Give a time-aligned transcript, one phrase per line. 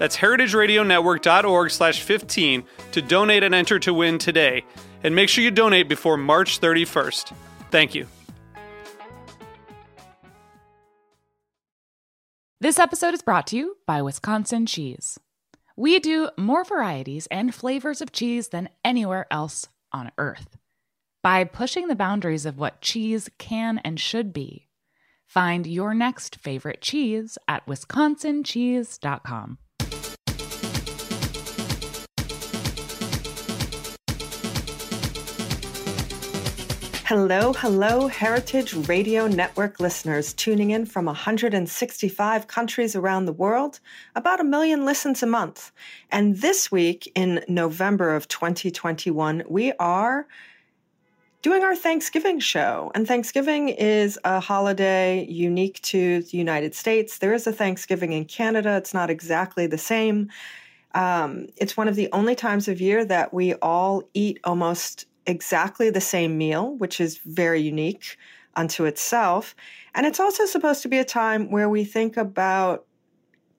[0.00, 4.64] That's heritageradionetwork.org slash 15 to donate and enter to win today.
[5.04, 7.34] And make sure you donate before March 31st.
[7.70, 8.06] Thank you.
[12.62, 15.20] This episode is brought to you by Wisconsin Cheese.
[15.76, 20.56] We do more varieties and flavors of cheese than anywhere else on earth.
[21.22, 24.68] By pushing the boundaries of what cheese can and should be,
[25.26, 29.58] find your next favorite cheese at wisconsincheese.com.
[37.10, 43.80] Hello, hello, Heritage Radio Network listeners tuning in from 165 countries around the world,
[44.14, 45.72] about a million listens a month.
[46.12, 50.28] And this week in November of 2021, we are
[51.42, 52.92] doing our Thanksgiving show.
[52.94, 57.18] And Thanksgiving is a holiday unique to the United States.
[57.18, 60.30] There is a Thanksgiving in Canada, it's not exactly the same.
[60.94, 65.90] Um, it's one of the only times of year that we all eat almost exactly
[65.90, 68.16] the same meal, which is very unique
[68.54, 69.54] unto itself.
[69.94, 72.84] And it's also supposed to be a time where we think about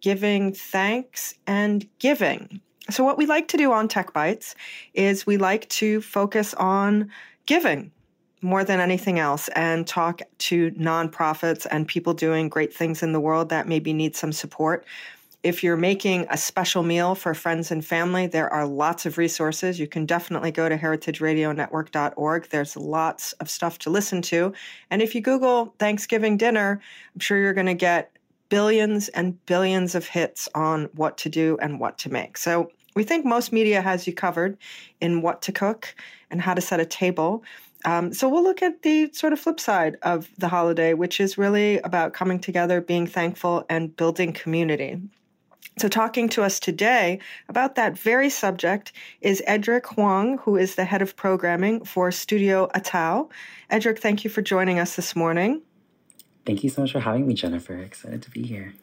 [0.02, 2.62] giving thanks and giving.
[2.90, 4.56] So, what we like to do on Tech Bites
[4.94, 7.12] is we like to focus on
[7.46, 7.92] giving
[8.42, 13.20] more than anything else and talk to nonprofits and people doing great things in the
[13.20, 14.86] world that maybe need some support.
[15.44, 19.80] If you're making a special meal for friends and family, there are lots of resources.
[19.80, 22.50] You can definitely go to heritageradionetwork.org.
[22.50, 24.54] There's lots of stuff to listen to.
[24.92, 26.80] And if you Google Thanksgiving dinner,
[27.16, 28.16] I'm sure you're going to get
[28.50, 32.38] billions and billions of hits on what to do and what to make.
[32.38, 34.58] So we think most media has you covered
[35.00, 35.96] in what to cook
[36.30, 37.44] and how to set a table.
[37.86, 41.38] Um, so we'll look at the sort of flip side of the holiday, which is
[41.38, 45.02] really about coming together, being thankful, and building community.
[45.78, 50.86] So, talking to us today about that very subject is Edric Huang, who is the
[50.86, 53.30] head of programming for Studio Atao.
[53.70, 55.62] Edric, thank you for joining us this morning.
[56.46, 57.84] Thank you so much for having me, Jenifer.
[57.84, 58.74] Excited to be here.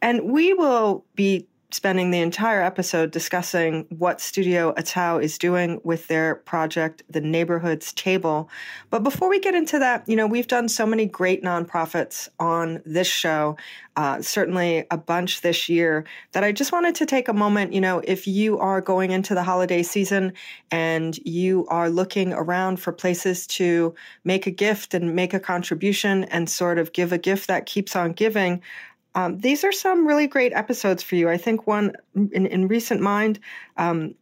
[0.00, 6.08] And we will be spending the entire episode discussing what Studio Atao is doing with
[6.08, 8.48] their project, The Neighborhoods Table.
[8.88, 12.80] But before we get into that, you know, we've done so many great nonprofits on
[12.86, 13.58] this show,
[13.94, 17.74] uh, certainly a bunch this year, that I just wanted to take a moment.
[17.74, 20.32] You know, if you are going into the holiday season
[20.70, 23.94] and you are looking around for places to
[24.24, 27.94] make a gift and make a contribution and sort of give a gift that keeps
[27.94, 28.62] on giving,
[29.16, 31.30] um, these are some really great episodes for you.
[31.30, 33.40] I think one in, in recent mind,
[33.78, 34.14] um,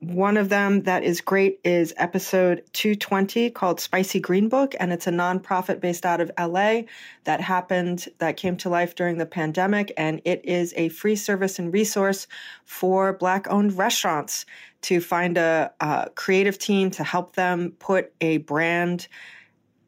[0.00, 5.06] one of them that is great is episode 220 called Spicy Green Book, and it's
[5.06, 6.82] a nonprofit based out of LA
[7.24, 9.92] that happened, that came to life during the pandemic.
[9.96, 12.28] And it is a free service and resource
[12.66, 14.44] for Black owned restaurants
[14.82, 19.08] to find a, a creative team to help them put a brand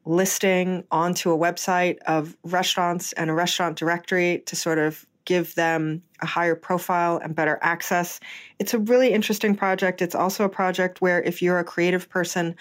[0.04, 6.02] listing onto a website of restaurants and a restaurant directory to sort of give them
[6.22, 8.20] a higher profile and better access.
[8.58, 10.02] It's a really interesting project.
[10.02, 12.56] It's also a project where if you're a creative person,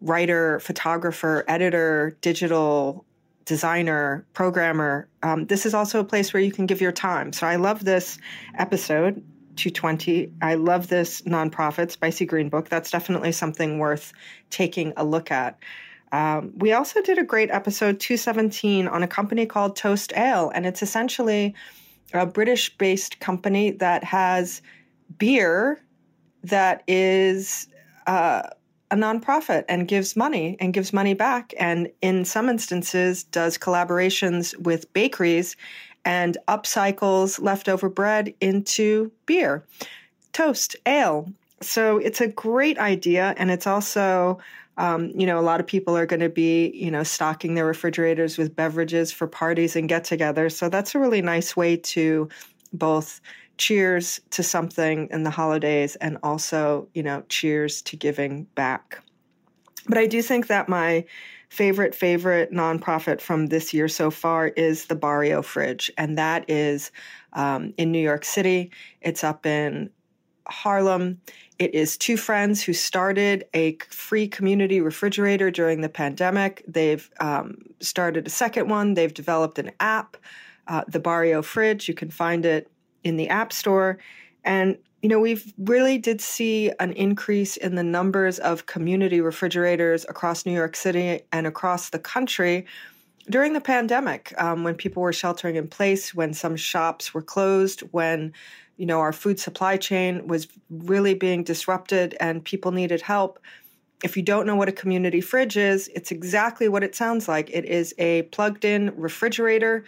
[0.00, 3.04] writer, photographer, editor, digital
[3.44, 7.32] designer, programmer, um, this is also a place where you can give your time.
[7.32, 8.18] So I love this
[8.58, 9.22] episode.
[9.56, 10.30] 220.
[10.42, 12.68] I love this nonprofit, Spicy Green Book.
[12.68, 14.12] That's definitely something worth
[14.50, 15.58] taking a look at.
[16.12, 20.66] Um, we also did a great episode 217 on a company called Toast Ale, and
[20.66, 21.54] it's essentially
[22.12, 24.62] a British based company that has
[25.18, 25.80] beer
[26.44, 27.66] that is
[28.06, 28.42] uh,
[28.90, 31.52] a nonprofit and gives money and gives money back.
[31.58, 35.56] And in some instances, does collaborations with bakeries
[36.04, 39.64] and upcycles leftover bread into beer.
[40.32, 41.28] Toast Ale
[41.60, 44.38] so it's a great idea, and it's also
[44.78, 47.66] um, you know, a lot of people are going to be, you know, stocking their
[47.66, 50.52] refrigerators with beverages for parties and get togethers.
[50.52, 52.28] So that's a really nice way to
[52.72, 53.20] both
[53.58, 59.02] cheers to something in the holidays and also, you know, cheers to giving back.
[59.88, 61.06] But I do think that my
[61.48, 65.90] favorite, favorite nonprofit from this year so far is the Barrio Fridge.
[65.96, 66.90] And that is
[67.32, 68.72] um, in New York City.
[69.00, 69.90] It's up in
[70.48, 71.20] Harlem.
[71.58, 76.64] It is two friends who started a free community refrigerator during the pandemic.
[76.68, 78.94] They've um, started a second one.
[78.94, 80.16] They've developed an app,
[80.66, 81.88] uh, the Barrio Fridge.
[81.88, 82.70] You can find it
[83.04, 83.98] in the App Store.
[84.44, 90.04] And you know, we've really did see an increase in the numbers of community refrigerators
[90.08, 92.66] across New York City and across the country
[93.28, 97.80] during the pandemic, um, when people were sheltering in place, when some shops were closed,
[97.90, 98.32] when
[98.76, 103.38] you know our food supply chain was really being disrupted and people needed help.
[104.04, 107.50] If you don't know what a community fridge is, it's exactly what it sounds like.
[107.50, 109.84] It is a plugged-in refrigerator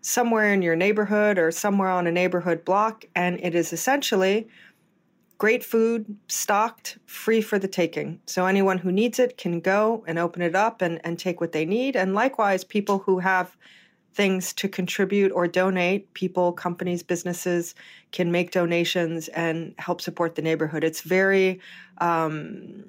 [0.00, 3.04] somewhere in your neighborhood or somewhere on a neighborhood block.
[3.14, 4.48] And it is essentially
[5.36, 8.20] great food, stocked, free for the taking.
[8.26, 11.52] So anyone who needs it can go and open it up and, and take what
[11.52, 11.96] they need.
[11.96, 13.56] And likewise, people who have
[14.12, 17.74] things to contribute or donate, people, companies, businesses
[18.12, 20.84] can make donations and help support the neighborhood.
[20.84, 21.60] It's very,
[21.98, 22.84] um,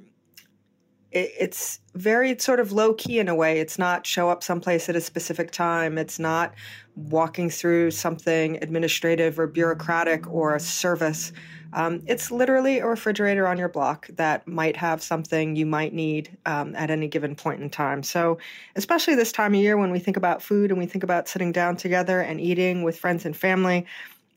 [1.11, 3.59] it's very sort of low key in a way.
[3.59, 5.97] It's not show up someplace at a specific time.
[5.97, 6.53] It's not
[6.95, 11.33] walking through something administrative or bureaucratic or a service.
[11.73, 16.37] Um, it's literally a refrigerator on your block that might have something you might need
[16.45, 18.03] um, at any given point in time.
[18.03, 18.37] So,
[18.75, 21.51] especially this time of year when we think about food and we think about sitting
[21.51, 23.85] down together and eating with friends and family,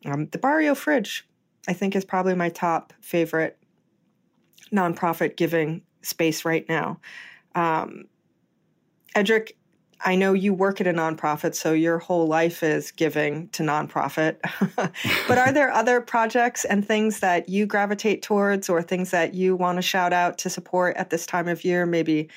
[0.06, 1.26] um, the Barrio Fridge,
[1.66, 3.58] I think, is probably my top favorite
[4.72, 7.00] nonprofit giving space right now.
[7.54, 8.04] Um,
[9.14, 9.56] Edric,
[10.04, 14.36] I know you work at a nonprofit, so your whole life is giving to nonprofit.
[15.28, 19.56] but are there other projects and things that you gravitate towards or things that you
[19.56, 21.86] want to shout out to support at this time of year?
[21.86, 22.28] Maybe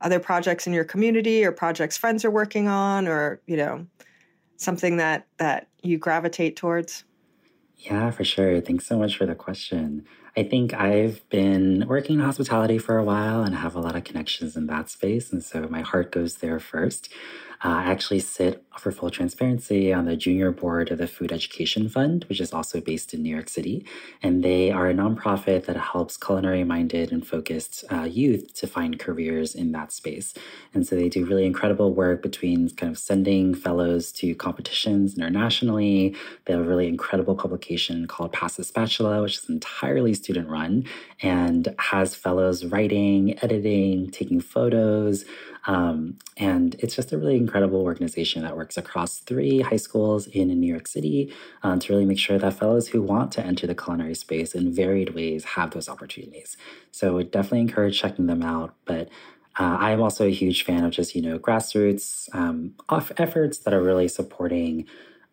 [0.00, 3.86] other projects in your community or projects friends are working on or, you know,
[4.56, 7.04] something that that you gravitate towards?
[7.76, 8.60] Yeah, for sure.
[8.60, 10.06] Thanks so much for the question.
[10.36, 14.04] I think I've been working in hospitality for a while and have a lot of
[14.04, 15.30] connections in that space.
[15.30, 17.10] And so my heart goes there first.
[17.64, 21.88] Uh, I actually sit, for full transparency, on the junior board of the Food Education
[21.88, 23.86] Fund, which is also based in New York City.
[24.20, 28.98] And they are a nonprofit that helps culinary minded and focused uh, youth to find
[28.98, 30.34] careers in that space.
[30.74, 36.16] And so they do really incredible work between kind of sending fellows to competitions internationally.
[36.46, 40.84] They have a really incredible publication called Pass the Spatula, which is entirely student run
[41.20, 45.24] and has fellows writing, editing, taking photos.
[45.66, 50.48] Um, and it's just a really incredible organization that works across three high schools in
[50.48, 51.32] New York City
[51.62, 54.72] um, to really make sure that fellows who want to enter the culinary space in
[54.72, 56.56] varied ways have those opportunities.
[56.90, 58.74] So I definitely encourage checking them out.
[58.84, 59.08] But
[59.58, 62.74] uh, I'm also a huge fan of just, you know, grassroots um,
[63.18, 64.86] efforts that are really supporting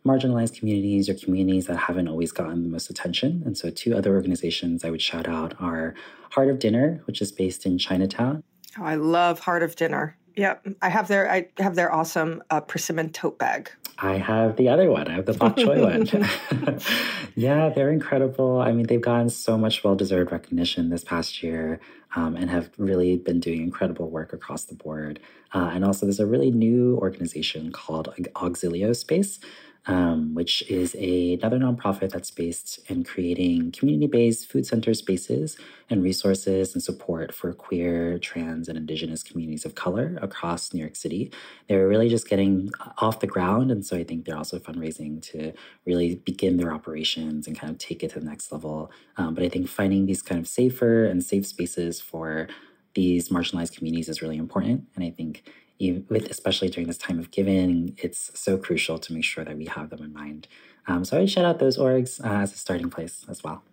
[0.06, 3.44] marginalized communities or communities that haven't always gotten the most attention.
[3.46, 5.94] And so, two other organizations I would shout out are
[6.32, 8.44] Heart of Dinner, which is based in Chinatown.
[8.78, 10.18] Oh, I love Heart of Dinner.
[10.36, 13.72] Yep, I have their I have their awesome uh, persimmon tote bag.
[14.02, 15.08] I have the other one.
[15.08, 15.82] I have the bok choy
[16.62, 16.80] one.
[17.36, 18.60] yeah, they're incredible.
[18.60, 21.80] I mean, they've gotten so much well deserved recognition this past year
[22.16, 25.20] um, and have really been doing incredible work across the board.
[25.54, 29.40] Uh, and also, there's a really new organization called Auxilio Space,
[29.86, 35.58] um, which is a, another nonprofit that's based in creating community based food center spaces
[35.90, 40.96] and resources and support for queer, trans, and indigenous communities of color across New York
[40.96, 41.32] City.
[41.68, 43.72] They're really just getting off the ground.
[43.72, 45.54] And so I think they're also fundraising to
[45.86, 48.92] really begin their operations and kind of take it to the next level.
[49.18, 52.48] Um, but I think finding these kind of safer and safe spaces for
[52.94, 54.86] these marginalized communities is really important.
[54.96, 55.44] And I think
[55.80, 59.66] with especially during this time of giving, it's so crucial to make sure that we
[59.66, 60.48] have them in mind.
[60.88, 63.64] Um, so I would shout out those orgs uh, as a starting place as well.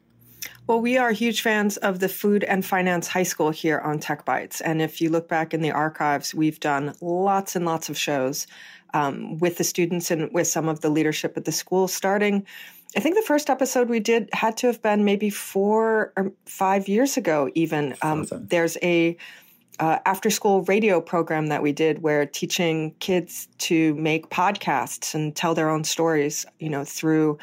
[0.67, 4.25] Well, we are huge fans of the Food and Finance High School here on Tech
[4.25, 4.61] Bites.
[4.61, 8.47] And if you look back in the archives, we've done lots and lots of shows
[8.95, 12.47] um, with the students and with some of the leadership at the school, starting.
[12.97, 16.89] I think the first episode we did had to have been maybe four or five
[16.89, 17.95] years ago, even.
[18.03, 18.47] Um, awesome.
[18.49, 19.17] There's a
[19.79, 25.35] uh, after school radio program that we did where teaching kids to make podcasts and
[25.37, 27.39] tell their own stories, you know, through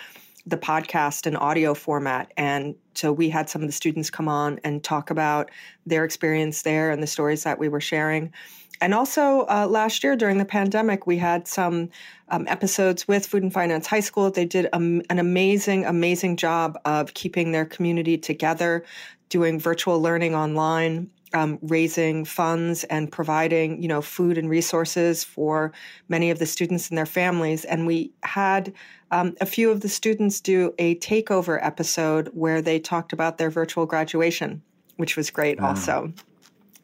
[0.46, 2.32] the podcast and audio format.
[2.36, 5.52] And so we had some of the students come on and talk about
[5.86, 8.34] their experience there and the stories that we were sharing.
[8.82, 11.90] And also uh, last year during the pandemic, we had some
[12.30, 14.30] um, episodes with Food and Finance High School.
[14.30, 18.84] They did an amazing, amazing job of keeping their community together,
[19.30, 21.10] doing virtual learning online.
[21.36, 25.72] Um, raising funds and providing, you know, food and resources for
[26.08, 27.66] many of the students and their families.
[27.66, 28.72] And we had
[29.10, 33.50] um, a few of the students do a takeover episode where they talked about their
[33.50, 34.62] virtual graduation,
[34.98, 35.70] which was great wow.
[35.70, 36.14] also.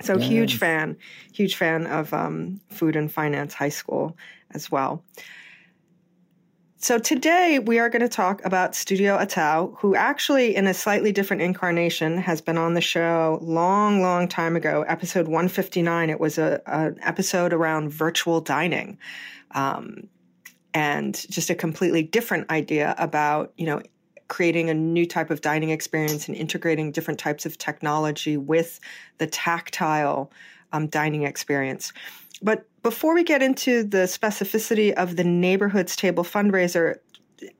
[0.02, 0.28] So yes.
[0.28, 0.98] huge fan,
[1.32, 4.18] huge fan of um, Food and Finance High School
[4.52, 5.04] as well.
[6.82, 11.12] So today we are going to talk about Studio Atao, who actually, in a slightly
[11.12, 14.86] different incarnation, has been on the show long, long time ago.
[14.88, 16.10] Episode 159.
[16.10, 18.98] It was a an episode around virtual dining,
[19.52, 20.08] um,
[20.74, 23.82] and just a completely different idea about you know
[24.30, 28.80] creating a new type of dining experience and integrating different types of technology with
[29.18, 30.32] the tactile
[30.72, 31.92] um, dining experience.
[32.42, 36.96] But before we get into the specificity of the Neighborhoods Table fundraiser,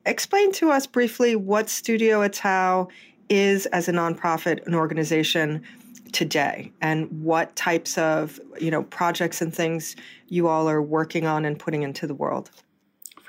[0.06, 2.88] explain to us briefly what Studio Atao
[3.28, 5.62] is as a nonprofit, an organization
[6.12, 9.94] today, and what types of you know projects and things
[10.28, 12.50] you all are working on and putting into the world.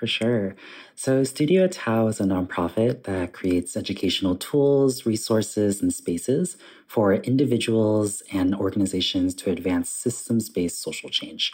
[0.01, 0.55] For sure.
[0.95, 8.23] So, Studio Atao is a nonprofit that creates educational tools, resources, and spaces for individuals
[8.33, 11.53] and organizations to advance systems based social change.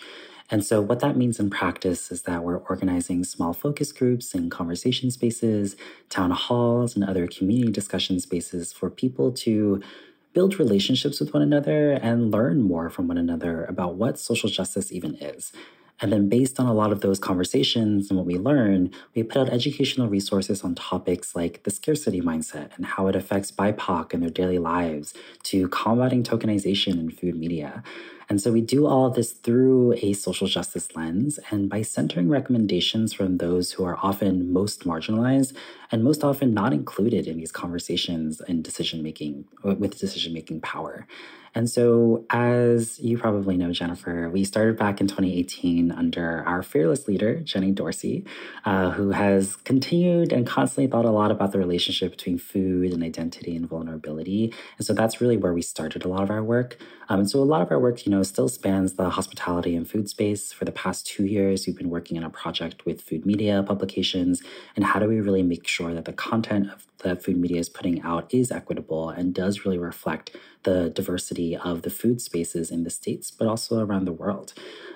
[0.50, 4.50] And so, what that means in practice is that we're organizing small focus groups and
[4.50, 5.75] conversation spaces,
[6.08, 9.82] town halls, and other community discussion spaces for people to
[10.32, 14.89] build relationships with one another and learn more from one another about what social justice
[14.89, 15.51] even is.
[16.00, 19.38] And then, based on a lot of those conversations and what we learn, we put
[19.38, 24.20] out educational resources on topics like the scarcity mindset and how it affects BIPOC in
[24.20, 25.13] their daily lives,
[25.44, 27.84] to combating tokenization in food media.
[28.29, 32.29] And so we do all of this through a social justice lens and by centering
[32.29, 35.55] recommendations from those who are often most marginalized
[35.91, 41.07] and most often not included in these conversations and decision making with decision making power.
[41.57, 47.07] And so, as you probably know, Jenifer, we started back in 2018 under our fearless
[47.07, 48.25] leader, Jenny Dorsey,
[48.65, 53.01] uh, who has continued and constantly thought a lot about the relationship between food and
[53.01, 54.53] identity and vulnerability.
[54.77, 56.77] And so, that's really where we started a lot of our work.
[57.10, 59.88] Um, and so, a lot of our work, you know, still spans the hospitality and
[59.88, 60.51] food space.
[60.51, 64.41] For the past two years, we've been working on a project with food media publications.
[64.75, 67.70] And how do we really make sure that the content of that food media is
[67.70, 72.84] putting out is equitable and does really reflect the diversity of the food spaces in
[72.84, 74.54] the States, but also around the world.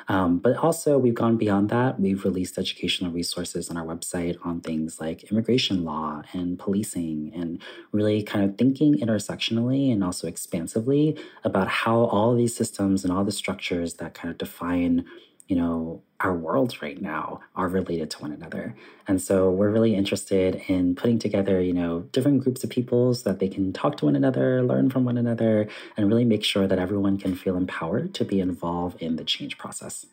[0.08, 2.00] Um, but also, we've gone beyond that.
[2.00, 7.62] We've released educational resources on our website on things like immigration law and policing, and
[7.92, 13.24] really kind of thinking intersectionally and also expansively about how all these systems and all
[13.24, 15.06] the structures that kind of define
[15.52, 18.74] you know, our worlds right now are related to one another.
[19.06, 23.30] And so we're really interested in putting together, you know, different groups of people so
[23.30, 25.68] that they can talk to one another, learn from one another,
[25.98, 29.58] and really make sure that everyone can feel empowered to be involved in the change
[29.58, 30.06] process.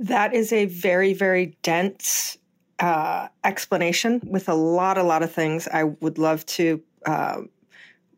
[0.00, 2.36] That is a very, very dense
[2.80, 5.68] uh, explanation with a lot, a lot of things.
[5.68, 7.42] I would love to uh,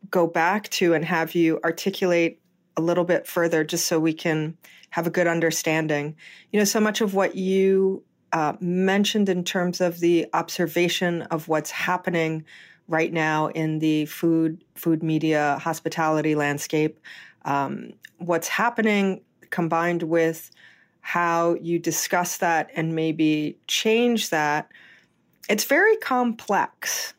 [0.09, 2.41] go back to and have you articulate
[2.75, 4.57] a little bit further just so we can
[4.89, 6.15] have a good understanding.
[6.51, 8.03] You know, so much of what you
[8.33, 12.45] uh, mentioned in terms of the observation of what's happening
[12.87, 16.99] right now in the food, food media, hospitality landscape,
[17.45, 20.51] um, what's happening combined with
[21.01, 24.69] how you discuss that and maybe change that,
[25.49, 27.13] it's very complex.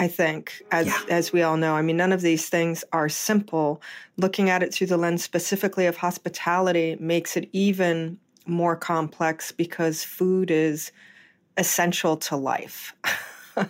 [0.00, 0.98] I think, as yeah.
[1.10, 1.74] as we all know.
[1.74, 3.82] I mean, none of these things are simple.
[4.16, 10.02] Looking at it through the lens specifically of hospitality makes it even more complex because
[10.02, 10.90] food is
[11.58, 12.94] essential to life.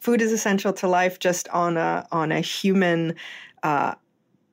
[0.00, 3.14] food is essential to life just on a on a human
[3.62, 3.94] uh,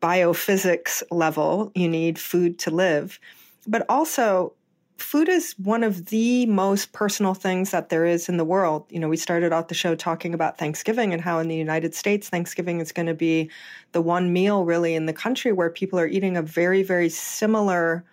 [0.03, 1.71] biophysics level.
[1.73, 3.19] You need food to live,
[3.65, 4.53] but also
[4.97, 8.85] food is one of the most personal things that there is in the world.
[8.89, 11.93] You know, we started out the show talking about Thanksgiving and how in the United
[11.93, 13.49] States, Thanksgiving is going to be
[13.91, 18.03] the one meal really in the country where people are eating a very, very similar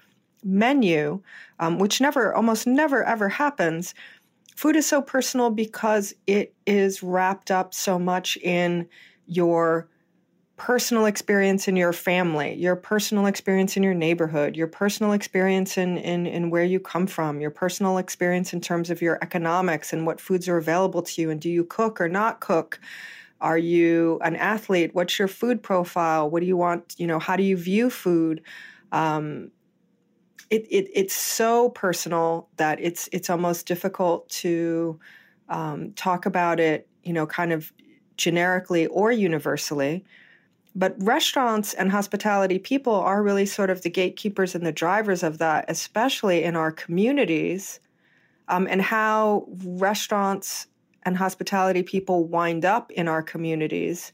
[0.44, 1.22] menu,
[1.60, 3.94] um, which never, almost never ever happens.
[4.56, 8.88] Food is so personal because it is wrapped up so much in
[9.26, 9.88] your
[10.62, 15.98] personal experience in your family, your personal experience in your neighborhood, your personal experience in,
[15.98, 20.06] in, in where you come from, your personal experience in terms of your economics and
[20.06, 22.78] what foods are available to you, and do you cook or not cook?
[23.40, 24.94] Are you an athlete?
[24.94, 26.30] What's your food profile?
[26.30, 26.94] What do you want?
[26.96, 28.40] You know, how do you view food?
[28.92, 29.50] Um,
[30.48, 35.00] it, it, it's so personal that it's it's almost difficult to
[35.48, 37.72] um, talk about it, you know, kind of
[38.16, 40.04] generically or universally.
[40.74, 45.38] But restaurants and hospitality people are really sort of the gatekeepers and the drivers of
[45.38, 47.80] that, especially in our communities,
[48.48, 50.66] um, and how restaurants
[51.04, 54.12] and hospitality people wind up in our communities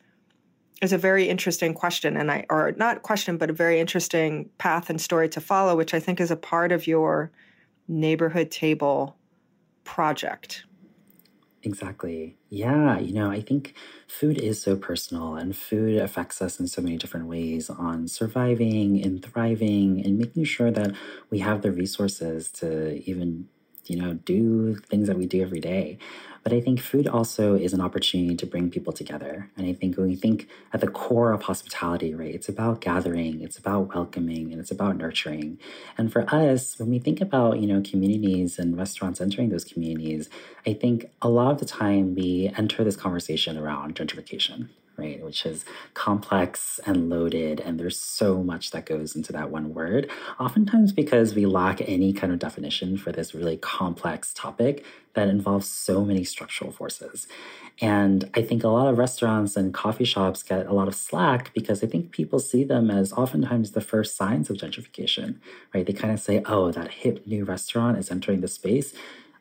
[0.80, 4.88] is a very interesting question and i or not question but a very interesting path
[4.88, 7.30] and story to follow which i think is a part of your
[7.88, 9.16] neighborhood table
[9.84, 10.64] project
[11.64, 12.36] Exactly.
[12.50, 12.98] Yeah.
[13.00, 13.74] You know, I think
[14.06, 19.02] food is so personal and food affects us in so many different ways on surviving
[19.02, 20.94] and thriving and making sure that
[21.30, 23.48] we have the resources to even,
[23.88, 25.98] you know, do things that we do every day.
[26.44, 29.50] But I think food also is an opportunity to bring people together.
[29.56, 33.42] And I think when we think at the core of hospitality, right, it's about gathering,
[33.42, 35.58] it's about welcoming, and it's about nurturing.
[35.98, 40.30] And for us, when we think about, you know, communities and restaurants entering those communities,
[40.66, 44.68] I think a lot of the time we enter this conversation around gentrification,
[44.98, 45.22] right?
[45.22, 45.64] Which is
[45.94, 50.10] complex and loaded, and there's so much that goes into that one word.
[50.40, 55.68] Oftentimes, because we lack any kind of definition for this really complex topic that involves
[55.68, 57.26] so many structural forces.
[57.80, 61.52] And I think a lot of restaurants and coffee shops get a lot of slack
[61.54, 65.36] because I think people see them as oftentimes the first signs of gentrification,
[65.72, 65.86] right?
[65.86, 68.94] They kind of say, oh, that hip new restaurant is entering the space.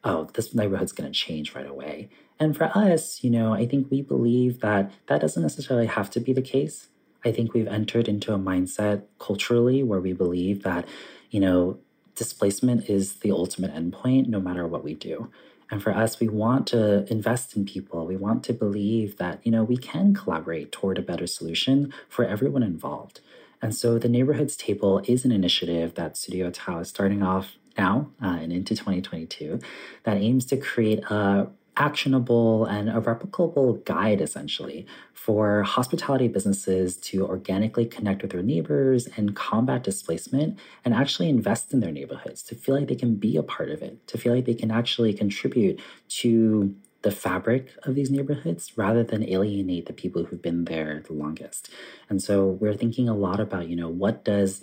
[0.04, 2.10] Oh, this neighborhood's going to change right away.
[2.40, 6.20] And for us, you know, I think we believe that that doesn't necessarily have to
[6.20, 6.88] be the case.
[7.26, 10.88] I think we've entered into a mindset culturally where we believe that,
[11.32, 11.80] you know,
[12.16, 15.32] displacement is the ultimate endpoint no matter what we do.
[15.70, 18.06] And for us, we want to invest in people.
[18.06, 22.24] We want to believe that, you know, we can collaborate toward a better solution for
[22.24, 23.20] everyone involved.
[23.62, 28.10] And so the Neighborhoods Table is an initiative that Studio Atao is starting off now
[28.22, 29.60] uh, and into 2022
[30.04, 31.48] that aims to create a
[31.78, 39.08] actionable and a replicable guide essentially for hospitality businesses to organically connect with their neighbors
[39.16, 43.38] and combat displacement and actually invest in their neighborhoods to feel like they can be
[43.38, 47.96] a part of it to feel like they can actually contribute to the fabric of
[47.96, 51.70] these neighborhoods rather than alienate the people who've been there the longest.
[52.10, 54.62] And so we're thinking a lot about you know what does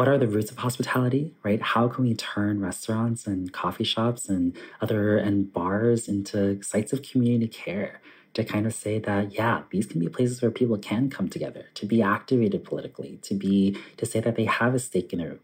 [0.00, 1.60] what are the roots of hospitality, right?
[1.60, 7.02] How can we turn restaurants and coffee shops and other and bars into sites of
[7.02, 8.00] community care
[8.32, 11.66] to kind of say that, yeah, these can be places where people can come together,
[11.74, 15.36] to be activated politically, to be to say that they have a stake in their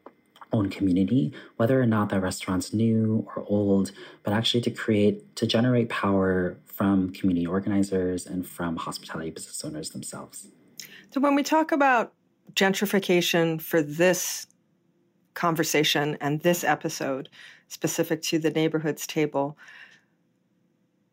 [0.55, 3.93] own community, whether or not that restaurant's new or old,
[4.23, 9.91] but actually to create, to generate power from community organizers and from hospitality business owners
[9.91, 10.49] themselves.
[11.11, 12.15] So when we talk about
[12.55, 14.47] gentrification for this
[15.35, 17.29] conversation and this episode,
[17.69, 19.57] specific to the neighborhoods table,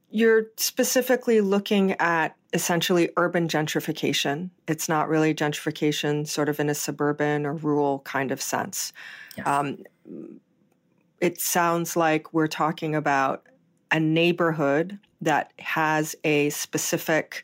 [0.09, 4.51] you're specifically looking at essentially urban gentrification.
[4.67, 8.93] It's not really gentrification sort of in a suburban or rural kind of sense.
[9.35, 9.47] Yes.
[9.47, 9.79] Um,
[11.19, 13.47] it sounds like we're talking about
[13.91, 17.43] a neighborhood that has a specific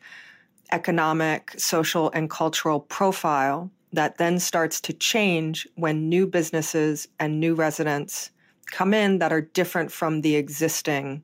[0.70, 7.54] economic, social, and cultural profile that then starts to change when new businesses and new
[7.54, 8.30] residents
[8.66, 11.22] come in that are different from the existing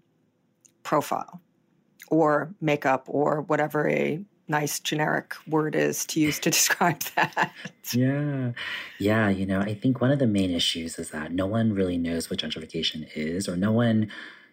[0.83, 1.41] profile
[2.09, 7.53] or makeup or whatever a nice generic word is to use to describe that.
[7.93, 8.53] Yeah.
[8.99, 9.29] Yeah.
[9.29, 12.31] You know, I think one of the main issues is that no one really knows
[12.31, 14.09] what gentrification is, or no one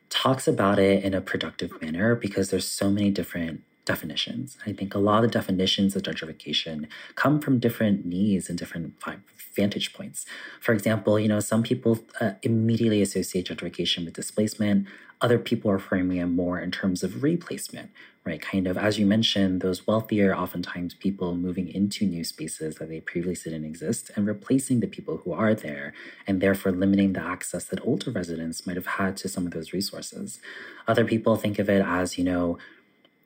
[0.09, 4.57] talks about it in a productive manner because there's so many different definitions.
[4.65, 8.93] I think a lot of the definitions of gentrification come from different needs and different
[9.55, 10.25] vantage points.
[10.61, 14.87] For example, you know, some people uh, immediately associate gentrification with displacement.
[15.21, 17.91] Other people are framing it more in terms of replacement,
[18.25, 18.41] right?
[18.41, 22.99] Kind of, as you mentioned, those wealthier, oftentimes people moving into new spaces that they
[22.99, 25.93] previously didn't exist and replacing the people who are there,
[26.27, 29.71] and therefore limiting the access that older residents might have had to some of those
[29.71, 30.41] resources.
[30.87, 32.57] Other people think of it as, you know,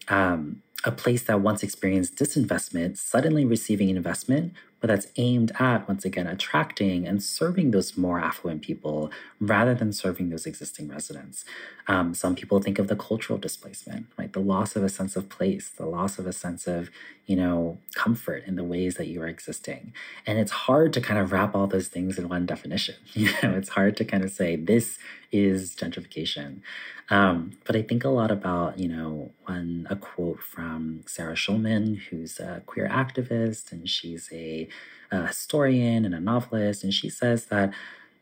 [0.09, 6.05] um, a place that once experienced disinvestment suddenly receiving investment, but that's aimed at, once
[6.05, 11.45] again, attracting and serving those more affluent people rather than serving those existing residents.
[11.87, 14.31] Um, some people think of the cultural displacement, right?
[14.31, 16.91] The loss of a sense of place, the loss of a sense of,
[17.25, 19.93] you know, comfort in the ways that you are existing.
[20.25, 22.95] And it's hard to kind of wrap all those things in one definition.
[23.17, 24.99] You know, it's hard to kind of say this
[25.31, 26.61] is gentrification.
[27.09, 31.97] Um, but I think a lot about, you know, one a quote from Sarah Schulman,
[31.97, 34.66] who's a queer activist, and she's a,
[35.11, 37.73] a historian and a novelist, and she says that,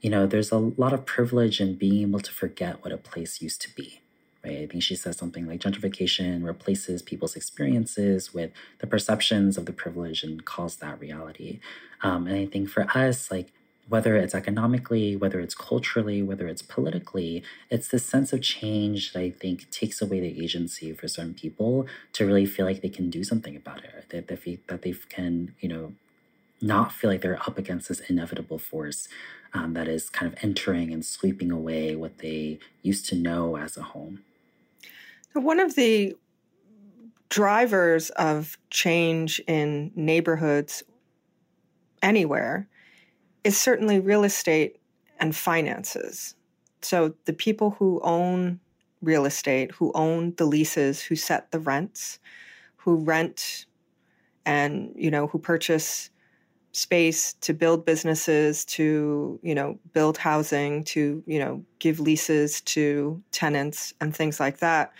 [0.01, 3.41] you know, there's a lot of privilege in being able to forget what a place
[3.41, 4.01] used to be.
[4.43, 4.59] Right?
[4.59, 9.73] I think she says something like gentrification replaces people's experiences with the perceptions of the
[9.73, 11.59] privilege and calls that reality.
[12.03, 13.51] Um, and I think for us, like
[13.87, 19.19] whether it's economically, whether it's culturally, whether it's politically, it's this sense of change that
[19.19, 23.09] I think takes away the agency for certain people to really feel like they can
[23.09, 25.93] do something about it, that they, that they can, you know,
[26.65, 29.07] not feel like they're up against this inevitable force
[29.53, 33.77] um, that is kind of entering and sweeping away what they used to know as
[33.77, 34.23] a home.
[35.33, 36.15] One of the
[37.29, 40.83] drivers of change in neighborhoods
[42.01, 42.67] anywhere
[43.43, 44.79] is certainly real estate
[45.19, 46.35] and finances.
[46.81, 48.59] So the people who own
[49.01, 52.19] real estate, who own the leases, who set the rents,
[52.77, 53.65] who rent
[54.45, 56.09] and, you know, who purchase
[56.75, 63.21] space to build businesses, to, you know, build housing, to, you know, give leases to
[63.31, 64.91] tenants and things like that.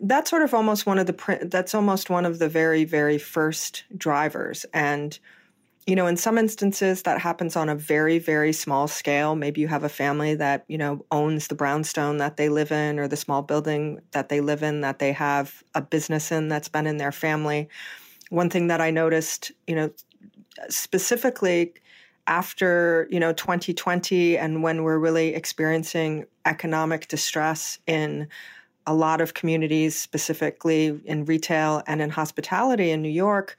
[0.00, 3.84] That's sort of almost one of the that's almost one of the very very first
[3.96, 5.18] drivers and
[5.86, 9.34] you know, in some instances that happens on a very, very small scale.
[9.34, 12.98] Maybe you have a family that, you know, owns the brownstone that they live in
[12.98, 16.70] or the small building that they live in that they have a business in that's
[16.70, 17.68] been in their family.
[18.30, 19.90] One thing that I noticed, you know,
[20.68, 21.74] specifically
[22.26, 28.28] after, you know, 2020 and when we're really experiencing economic distress in
[28.86, 33.56] a lot of communities, specifically in retail and in hospitality in New York,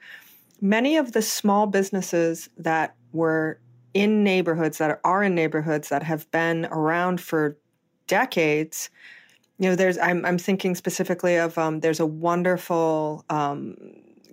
[0.60, 3.58] many of the small businesses that were
[3.94, 7.56] in neighborhoods that are in neighborhoods that have been around for
[8.06, 8.90] decades
[9.58, 13.76] you know there's i'm, I'm thinking specifically of um, there's a wonderful um,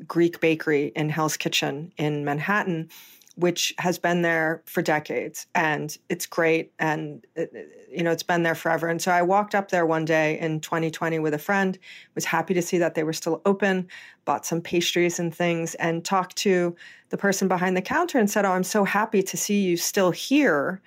[0.07, 2.89] greek bakery in hell's kitchen in manhattan
[3.35, 7.51] which has been there for decades and it's great and it,
[7.91, 8.87] you know it's been there forever.
[8.87, 11.79] And so i walked up there one day in 2020 with a friend
[12.13, 13.87] was happy to see that they were still open
[14.25, 16.75] bought some pastries and things and talked to
[17.09, 20.11] the person behind the counter and said oh i'm so happy to see you still
[20.11, 20.79] here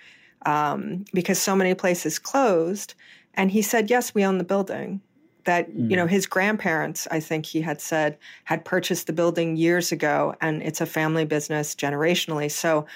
[0.46, 2.94] um, because so many places closed.
[3.34, 5.02] And he said yes we own the building
[5.46, 5.90] that mm.
[5.90, 6.10] you know mm.
[6.10, 10.80] his grandparents i think he had said had purchased the building years ago and it's
[10.80, 12.86] a family business generationally so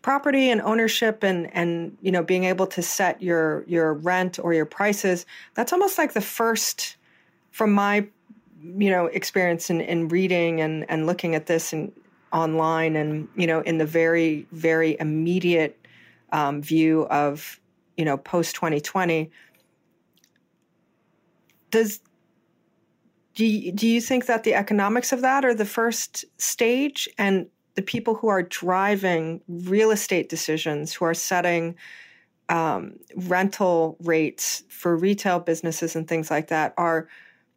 [0.00, 4.54] property and ownership and and you know being able to set your your rent or
[4.54, 6.96] your prices that's almost like the first
[7.50, 8.06] from my
[8.62, 11.92] you know experience in, in reading and and looking at this and
[12.32, 15.78] online and you know in the very very immediate
[16.32, 17.60] um, view of
[17.96, 19.30] you know post 2020
[21.70, 22.00] does
[23.34, 27.08] do you, do you think that the economics of that are the first stage?
[27.18, 27.46] And
[27.78, 31.76] the people who are driving real estate decisions who are setting
[32.48, 37.08] um, rental rates for retail businesses and things like that are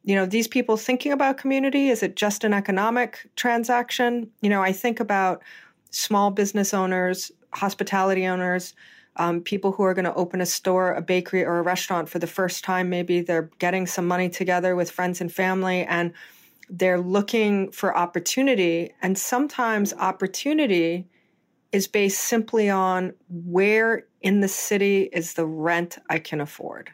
[0.04, 4.30] you know these people thinking about community is it just an economic transaction?
[4.42, 5.42] You know i think about
[5.90, 8.76] small business owners hospitality owners
[9.18, 12.20] um, people who are going to open a store, a bakery, or a restaurant for
[12.20, 12.90] the first time.
[12.90, 16.14] Maybe they're getting some money together with friends and family and
[16.70, 18.94] they're looking for opportunity.
[19.02, 21.08] And sometimes opportunity
[21.72, 26.92] is based simply on where in the city is the rent I can afford.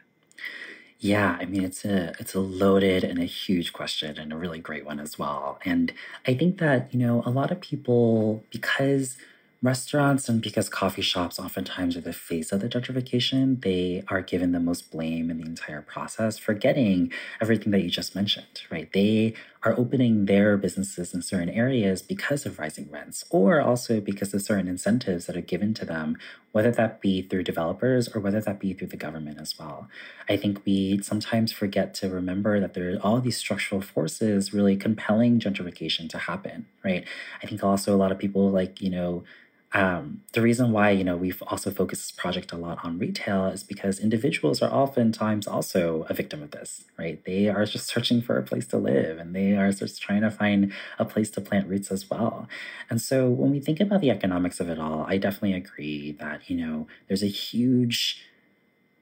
[1.00, 4.58] Yeah, I mean it's a it's a loaded and a huge question and a really
[4.58, 5.60] great one as well.
[5.64, 5.92] And
[6.26, 9.16] I think that, you know, a lot of people because
[9.60, 14.52] Restaurants and because coffee shops oftentimes are the face of the gentrification, they are given
[14.52, 18.88] the most blame in the entire process, forgetting everything that you just mentioned, right?
[18.92, 24.32] They are opening their businesses in certain areas because of rising rents, or also because
[24.32, 26.16] of certain incentives that are given to them,
[26.52, 29.88] whether that be through developers or whether that be through the government as well.
[30.28, 34.76] I think we sometimes forget to remember that there are all these structural forces really
[34.76, 37.04] compelling gentrification to happen, right?
[37.42, 39.24] I think also a lot of people like, you know,
[39.74, 43.46] um, the reason why you know we've also focused this project a lot on retail
[43.46, 47.22] is because individuals are oftentimes also a victim of this right?
[47.24, 50.30] They are just searching for a place to live and they are just trying to
[50.30, 52.48] find a place to plant roots as well.
[52.90, 56.48] And so when we think about the economics of it all i definitely agree that
[56.48, 58.22] you know there's a huge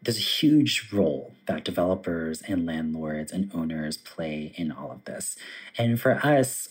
[0.06, 5.36] there's a huge role that developers and landlords and owners play in all of this.
[5.76, 6.68] And for us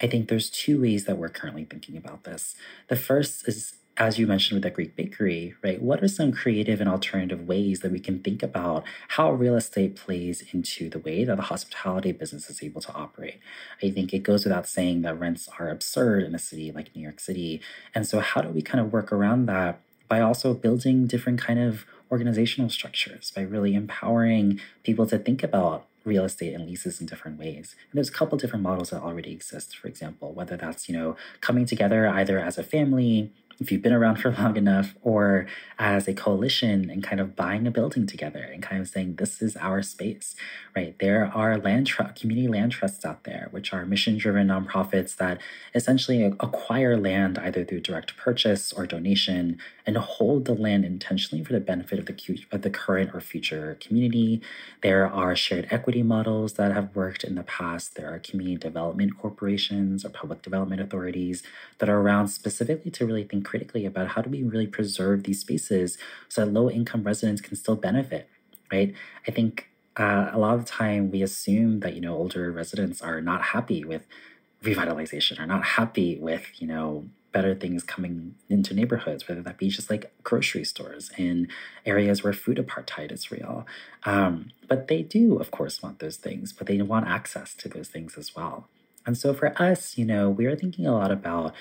[0.00, 2.54] I think there's two ways that we're currently thinking about this.
[2.88, 5.80] The first is, as you mentioned with the Greek bakery, right?
[5.82, 9.96] What are some creative and alternative ways that we can think about how real estate
[9.96, 13.40] plays into the way that the hospitality business is able to operate?
[13.82, 17.02] I think it goes without saying that rents are absurd in a city like New
[17.02, 17.60] York City.
[17.94, 21.60] And so, how do we kind of work around that by also building different kind
[21.60, 27.06] of organizational structures, by really empowering people to think about real estate and leases in
[27.06, 27.74] different ways.
[27.90, 31.16] And there's a couple different models that already exist, for example, whether that's, you know,
[31.40, 35.46] coming together either as a family if you've been around for long enough, or
[35.78, 39.40] as a coalition and kind of buying a building together and kind of saying, this
[39.42, 40.34] is our space,
[40.74, 40.98] right?
[40.98, 45.38] There are land tr- community land trusts out there, which are mission driven nonprofits that
[45.74, 51.52] essentially acquire land either through direct purchase or donation and hold the land intentionally for
[51.52, 54.40] the benefit of the, of the current or future community.
[54.82, 57.96] There are shared equity models that have worked in the past.
[57.96, 61.42] There are community development corporations or public development authorities
[61.78, 65.40] that are around specifically to really think critically about how do we really preserve these
[65.40, 68.28] spaces so that low income residents can still benefit,
[68.70, 68.94] right?
[69.26, 73.02] I think uh, a lot of the time we assume that, you know, older residents
[73.02, 74.06] are not happy with
[74.62, 79.68] revitalization, are not happy with, you know, better things coming into neighborhoods, whether that be
[79.68, 81.48] just like grocery stores in
[81.84, 83.66] areas where food apartheid is real.
[84.04, 87.88] Um, but they do, of course, want those things, but they want access to those
[87.88, 88.68] things as well.
[89.06, 91.54] And so for us, you know, we are thinking a lot about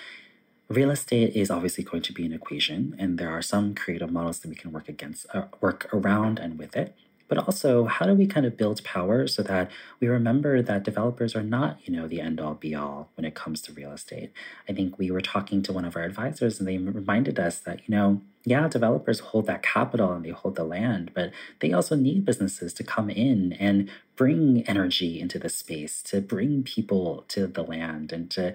[0.69, 4.39] real estate is obviously going to be an equation, and there are some creative models
[4.39, 6.95] that we can work against, uh, work around, and with it.
[7.27, 11.36] But also, how do we kind of build power so that we remember that developers
[11.36, 14.32] are not, you know, the end all be all when it comes to real estate?
[14.67, 17.88] I think we were talking to one of our advisors, and they reminded us that,
[17.88, 21.95] you know, yeah, developers hold that capital and they hold the land, but they also
[21.95, 27.45] need businesses to come in and bring energy into the space, to bring people to
[27.45, 28.53] the land, and to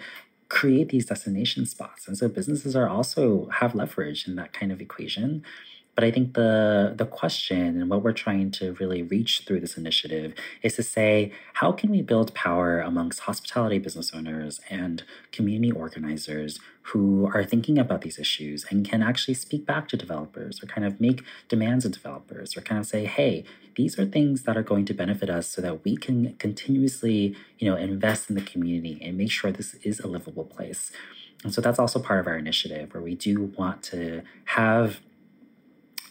[0.49, 2.07] create these destination spots.
[2.07, 5.43] And so businesses are also have leverage in that kind of equation.
[5.95, 9.77] But I think the the question and what we're trying to really reach through this
[9.77, 15.71] initiative is to say, how can we build power amongst hospitality business owners and community
[15.73, 20.67] organizers who are thinking about these issues and can actually speak back to developers or
[20.67, 23.45] kind of make demands of developers or kind of say, hey,
[23.77, 27.71] these are things that are going to benefit us so that we can continuously, you
[27.71, 30.93] know, invest in the community and make sure this is a livable place.
[31.43, 35.01] And so that's also part of our initiative where we do want to have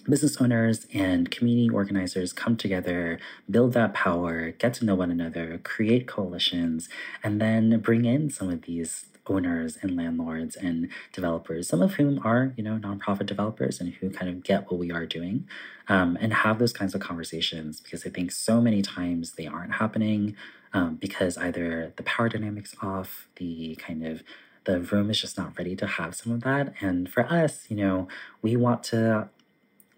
[0.10, 5.60] business owners and community organizers come together, build that power, get to know one another,
[5.64, 6.90] create coalitions,
[7.24, 12.20] and then bring in some of these owners and landlords and developers, some of whom
[12.26, 15.48] are, you know, nonprofit developers and who kind of get what we are doing,
[15.88, 19.76] um, and have those kinds of conversations because I think so many times they aren't
[19.76, 20.36] happening
[20.74, 24.24] um, because either the power dynamics off, the kind of
[24.66, 26.74] the room is just not ready to have some of that.
[26.80, 28.08] And for us, you know,
[28.42, 29.30] we want to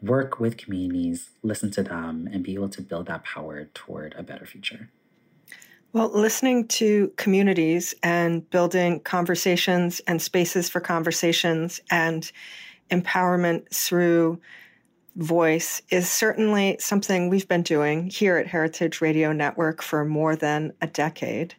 [0.05, 4.23] work with communities, listen to them, and be able to build that power toward a
[4.23, 4.89] better future.
[5.93, 12.29] Well, listening to communities and building conversations and spaces for conversations and
[12.91, 14.39] empowerment through
[15.15, 20.73] voice is certainly something we've been doing here at Heritage Radio Network for more than
[20.81, 21.55] a decade.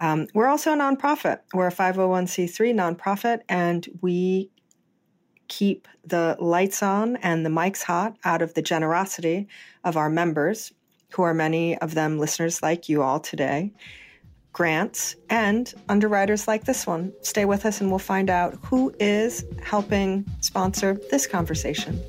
[0.00, 1.40] Um, we're also a nonprofit.
[1.54, 4.50] We're a 501c3 nonprofit, and we
[5.48, 9.48] keep the lights on and the mics hot out of the generosity
[9.84, 10.72] of our members,
[11.10, 13.72] who are many of them listeners like you all today,
[14.52, 17.12] grants, and underwriters like this one.
[17.22, 22.00] Stay with us and we'll find out who is helping sponsor this conversation.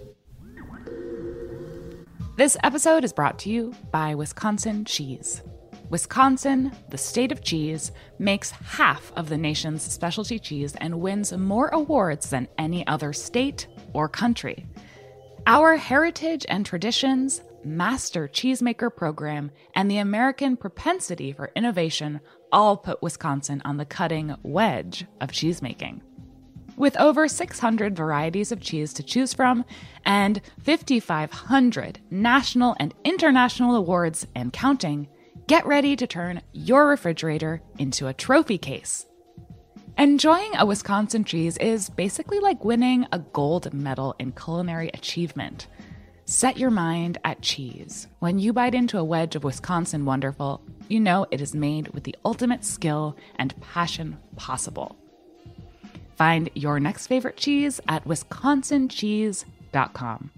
[2.36, 5.41] This episode is brought to you by Wisconsin Cheese.
[5.89, 11.69] Wisconsin, the state of cheese, makes half of the nation's specialty cheese and wins more
[11.69, 14.67] awards than any other state or country.
[15.47, 22.19] Our heritage and traditions, master cheesemaker program, and the American propensity for innovation
[22.52, 26.02] all put Wisconsin on the cutting wedge of cheesemaking.
[26.78, 29.65] With over 600 varieties of cheese to choose from
[30.06, 35.10] and 5,500 national and international awards and counting,
[35.50, 39.08] get ready to turn your refrigerator into a trophy case.
[39.98, 45.66] Enjoying a Wisconsin cheese is basically like winning a gold medal in culinary achievement.
[46.26, 48.06] Set your mind at cheese.
[48.20, 52.04] When you bite into a wedge of Wisconsin Wonderful, you know it is made with
[52.04, 54.96] the ultimate skill and passion possible.
[56.16, 60.32] Find your next favorite cheese at wisconsincheese.com.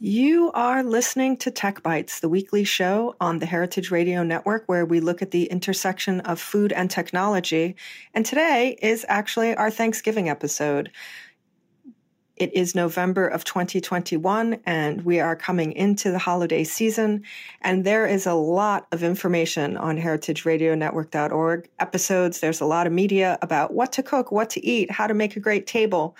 [0.00, 4.86] You are listening to Tech Bites, the weekly show on the Heritage Radio Network, where
[4.86, 7.74] we look at the intersection of food and technology.
[8.14, 10.92] And today is actually our Thanksgiving episode.
[12.36, 17.24] It is November of 2021, and we are coming into the holiday season.
[17.62, 22.38] And there is a lot of information on heritageradionetwork.org episodes.
[22.38, 25.34] There's a lot of media about what to cook, what to eat, how to make
[25.34, 26.16] a great table.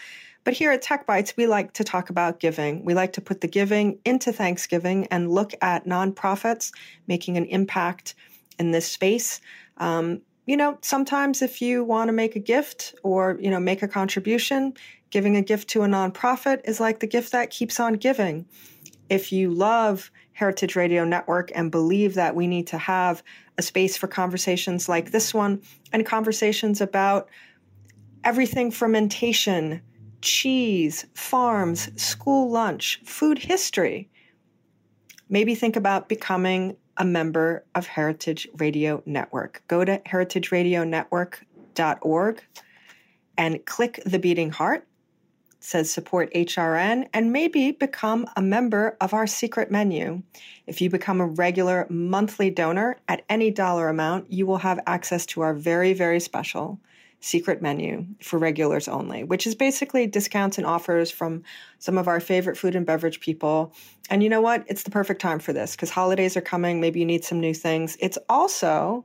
[0.48, 2.82] But here at Tech Bites, we like to talk about giving.
[2.82, 6.72] We like to put the giving into Thanksgiving and look at nonprofits
[7.06, 8.14] making an impact
[8.58, 9.42] in this space.
[9.76, 13.82] Um, you know, sometimes if you want to make a gift or, you know, make
[13.82, 14.72] a contribution,
[15.11, 18.46] giving a gift to a nonprofit is like the gift that keeps on giving.
[19.11, 23.22] If you love Heritage Radio Network and believe that we need to have
[23.58, 25.61] a space for conversations like this one
[25.92, 27.28] and conversations about
[28.24, 29.82] everything fermentation
[30.20, 34.09] cheese, farms, school lunch, food history.
[35.28, 39.62] Maybe think about becoming a member of Heritage Radio Network.
[39.68, 42.42] Go to heritageradionetwork.org
[43.37, 44.85] and click the beating heart.
[45.52, 50.22] It says support HRN and maybe become a member of our secret menu.
[50.66, 55.26] If you become a regular monthly donor at any dollar amount, you will have access
[55.26, 56.81] to our very, very special
[57.20, 61.42] secret menu for regulars only, which is basically discounts and offers from
[61.78, 63.72] some of our favorite food and beverage people.
[64.09, 64.64] And you know what?
[64.68, 66.81] It's the perfect time for this because holidays are coming.
[66.81, 67.96] Maybe you need some new things.
[68.00, 69.04] It's also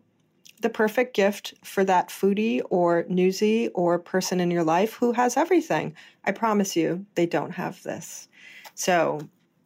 [0.61, 5.35] the perfect gift for that foodie or newsie or person in your life who has
[5.35, 5.95] everything.
[6.23, 8.27] I promise you, they don't have this.
[8.75, 9.19] So,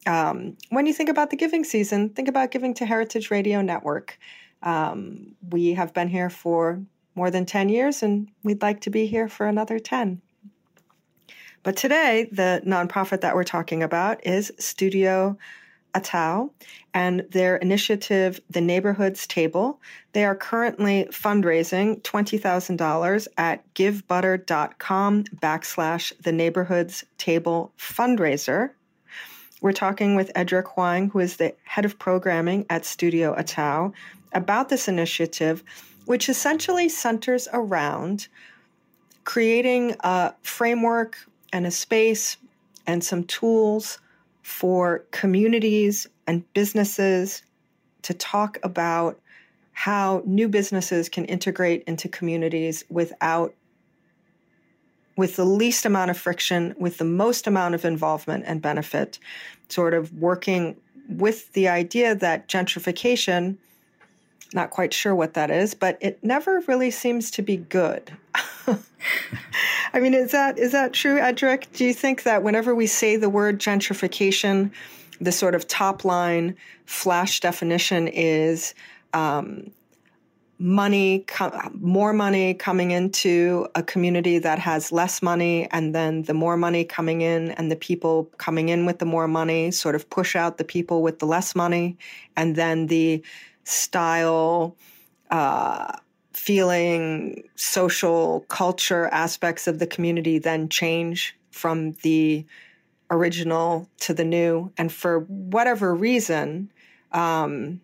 [0.06, 4.18] um, when you think about the giving season, think about giving to Heritage Radio Network.
[4.62, 6.82] Um, we have been here for
[7.18, 10.22] more than 10 years, and we'd like to be here for another 10.
[11.64, 15.36] But today, the nonprofit that we're talking about is Studio
[15.94, 16.50] Atao
[16.94, 19.80] and their initiative, The Neighborhoods Table.
[20.12, 28.70] They are currently fundraising $20,000 at givebutter.com backslash The Neighborhoods Table fundraiser.
[29.60, 33.92] We're talking with Edric Huang, who is the head of programming at Studio Atao,
[34.32, 35.64] about this initiative
[36.08, 38.28] which essentially centers around
[39.24, 41.18] creating a framework
[41.52, 42.38] and a space
[42.86, 43.98] and some tools
[44.40, 47.42] for communities and businesses
[48.00, 49.20] to talk about
[49.72, 53.52] how new businesses can integrate into communities without
[55.18, 59.18] with the least amount of friction with the most amount of involvement and benefit
[59.68, 60.74] sort of working
[61.06, 63.58] with the idea that gentrification
[64.52, 68.10] not quite sure what that is, but it never really seems to be good.
[69.92, 71.70] I mean, is that is that true, Edric?
[71.72, 74.70] Do you think that whenever we say the word gentrification,
[75.20, 76.56] the sort of top line
[76.86, 78.74] flash definition is
[79.12, 79.70] um,
[80.58, 81.24] money,
[81.74, 86.84] more money coming into a community that has less money, and then the more money
[86.84, 90.58] coming in, and the people coming in with the more money sort of push out
[90.58, 91.96] the people with the less money,
[92.36, 93.22] and then the
[93.68, 94.76] style,
[95.30, 95.92] uh,
[96.32, 102.44] feeling, social, culture aspects of the community then change from the
[103.10, 104.72] original to the new.
[104.78, 106.70] And for whatever reason,
[107.12, 107.80] um,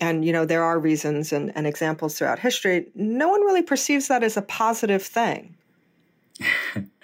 [0.00, 4.08] and you know there are reasons and, and examples throughout history, no one really perceives
[4.08, 5.56] that as a positive thing.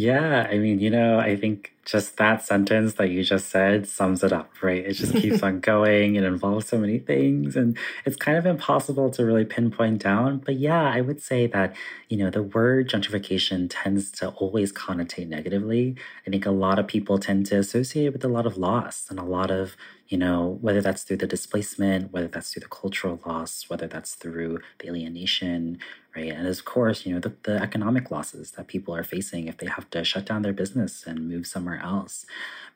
[0.00, 4.22] Yeah, I mean, you know, I think just that sentence that you just said sums
[4.22, 4.86] it up, right?
[4.86, 6.14] It just keeps on going.
[6.14, 10.38] It involves so many things, and it's kind of impossible to really pinpoint down.
[10.38, 11.74] But yeah, I would say that,
[12.08, 15.96] you know, the word gentrification tends to always connotate negatively.
[16.24, 19.06] I think a lot of people tend to associate it with a lot of loss
[19.10, 19.76] and a lot of
[20.08, 24.14] you know, whether that's through the displacement, whether that's through the cultural loss, whether that's
[24.14, 25.78] through the alienation,
[26.16, 26.32] right?
[26.32, 29.66] And of course, you know, the, the economic losses that people are facing if they
[29.66, 32.24] have to shut down their business and move somewhere else.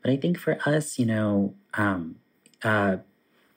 [0.03, 2.17] But I think for us, you know, um,
[2.63, 2.99] uh,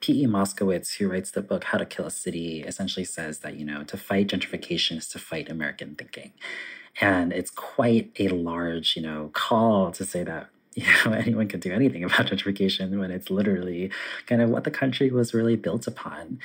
[0.00, 0.26] P.E.
[0.26, 3.84] Moskowitz, who writes the book How to Kill a City, essentially says that, you know,
[3.84, 6.32] to fight gentrification is to fight American thinking.
[7.00, 10.48] And it's quite a large, you know, call to say that
[10.84, 13.90] you know anyone can do anything about gentrification when it's literally
[14.26, 16.38] kind of what the country was really built upon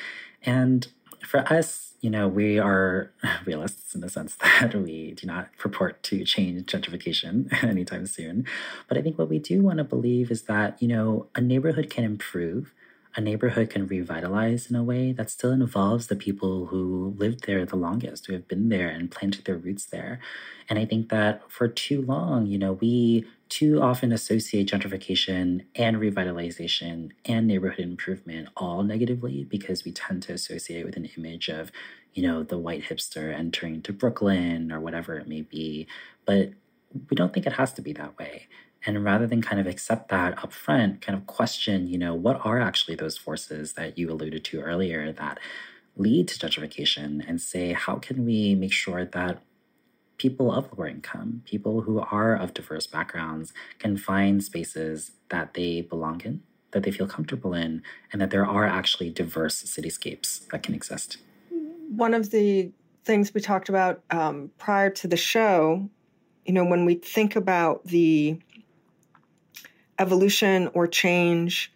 [0.44, 0.88] and
[1.22, 3.12] for us you know, we are
[3.46, 8.46] realists in the sense that we do not purport to change gentrification anytime soon.
[8.88, 11.90] But I think what we do want to believe is that, you know, a neighborhood
[11.90, 12.74] can improve
[13.16, 17.66] a neighborhood can revitalize in a way that still involves the people who lived there
[17.66, 20.20] the longest, who have been there and planted their roots there.
[20.70, 25.98] And I think that for too long, you know, we too often associate gentrification and
[25.98, 31.70] revitalization and neighborhood improvement all negatively because we tend to associate with an image of,
[32.14, 35.86] you know, the white hipster entering to Brooklyn or whatever it may be.
[36.26, 36.52] But
[37.10, 38.48] we don't think it has to be that way.
[38.86, 42.40] And rather than kind of accept that up front, kind of question, you know, what
[42.44, 45.40] are actually those forces that you alluded to earlier that
[45.96, 49.42] lead to gentrification and say, how can we make sure that
[50.18, 55.82] people of lower income, people who are of diverse backgrounds, can find spaces that they
[55.82, 60.64] belong in, that they feel comfortable in, and that there are actually diverse cityscapes that
[60.64, 61.18] can exist.
[61.90, 62.72] One of the
[63.04, 65.90] things we talked about um, prior to the show,
[66.46, 68.40] you know, when we think about the
[70.02, 71.72] evolution or change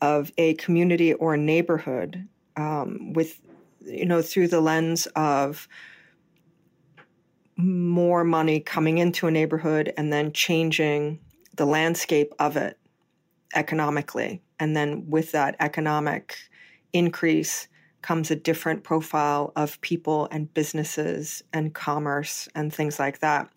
[0.00, 3.40] of a community or a neighborhood um, with,
[3.82, 5.68] you know, through the lens of
[7.56, 11.20] more money coming into a neighborhood and then changing
[11.54, 12.78] the landscape of it
[13.54, 14.42] economically.
[14.58, 16.36] And then with that economic
[16.92, 17.68] increase
[18.00, 23.50] comes a different profile of people and businesses and commerce and things like that.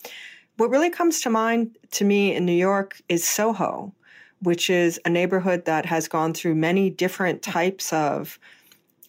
[0.57, 3.93] What really comes to mind to me in New York is Soho,
[4.41, 8.39] which is a neighborhood that has gone through many different types of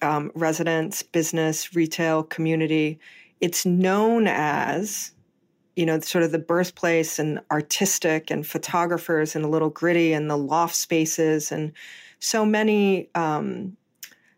[0.02, 2.98] um, residents, business, retail, community.
[3.40, 5.12] It's known as
[5.76, 10.28] you know sort of the birthplace and artistic and photographers and a little gritty and
[10.28, 11.72] the loft spaces and
[12.18, 13.76] so many um,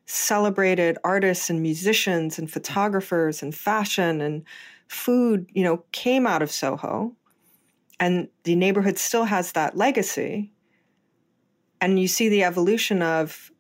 [0.07, 4.45] celebrated artists and musicians and photographers and fashion and
[4.89, 7.15] food you know came out of soho.
[7.99, 10.53] And the neighborhood still has that legacy
[11.83, 13.53] and you see the evolution of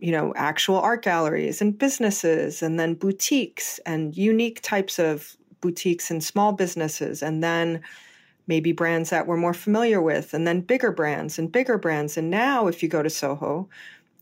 [0.00, 6.10] you know, actual art galleries and businesses, and then boutiques and unique types of boutiques
[6.10, 7.80] and small businesses, and then
[8.48, 12.16] maybe brands that we're more familiar with, and then bigger brands and bigger brands.
[12.16, 13.68] And now, if you go to Soho,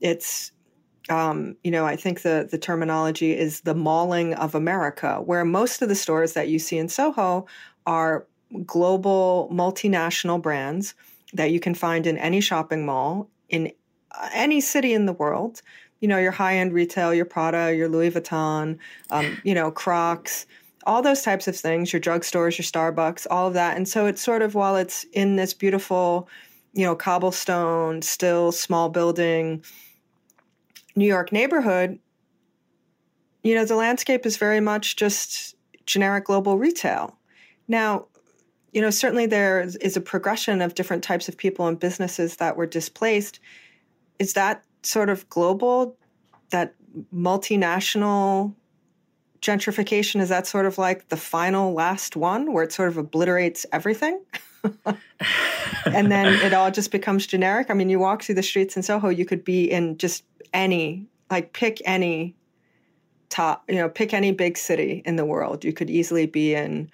[0.02, 0.52] it's
[1.08, 5.80] um, you know, I think the the terminology is the mauling of America, where most
[5.80, 7.46] of the stores that you see in Soho
[7.86, 8.26] are
[8.66, 10.94] global multinational brands
[11.32, 13.72] that you can find in any shopping mall in
[14.32, 15.62] any city in the world.
[16.00, 18.78] You know, your high end retail, your Prada, your Louis Vuitton,
[19.10, 20.46] um, you know, Crocs,
[20.86, 23.76] all those types of things, your drugstores, your Starbucks, all of that.
[23.76, 26.28] And so it's sort of while it's in this beautiful,
[26.72, 29.62] you know, cobblestone, still small building
[30.96, 31.98] New York neighborhood,
[33.42, 35.54] you know, the landscape is very much just
[35.86, 37.16] generic global retail.
[37.68, 38.06] Now,
[38.72, 42.56] you know, certainly there is a progression of different types of people and businesses that
[42.56, 43.40] were displaced
[44.20, 45.96] is that sort of global,
[46.50, 46.74] that
[47.12, 48.54] multinational
[49.40, 50.20] gentrification?
[50.20, 54.20] Is that sort of like the final last one where it sort of obliterates everything?
[55.86, 57.70] and then it all just becomes generic.
[57.70, 61.06] I mean, you walk through the streets in Soho, you could be in just any,
[61.30, 62.36] like pick any
[63.30, 65.64] top, you know, pick any big city in the world.
[65.64, 66.90] You could easily be in,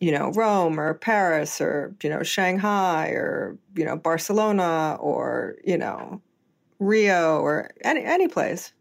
[0.00, 5.78] you know, Rome or Paris or, you know, Shanghai or, you know, Barcelona or, you
[5.78, 6.20] know,
[6.78, 8.72] Rio or any any place.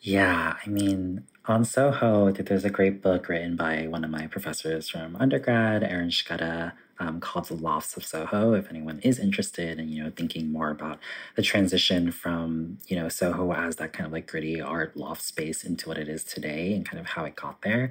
[0.00, 4.88] Yeah, I mean, on Soho, there's a great book written by one of my professors
[4.88, 8.54] from undergrad, Aaron Shkuda, um, called The Lofts of Soho.
[8.54, 10.98] If anyone is interested in, you know, thinking more about
[11.36, 15.64] the transition from, you know, Soho as that kind of like gritty art loft space
[15.64, 17.90] into what it is today and kind of how it got there.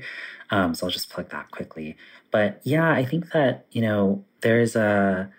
[0.50, 1.96] Um, so I'll just plug that quickly.
[2.32, 5.32] But yeah, I think that, you know, there's a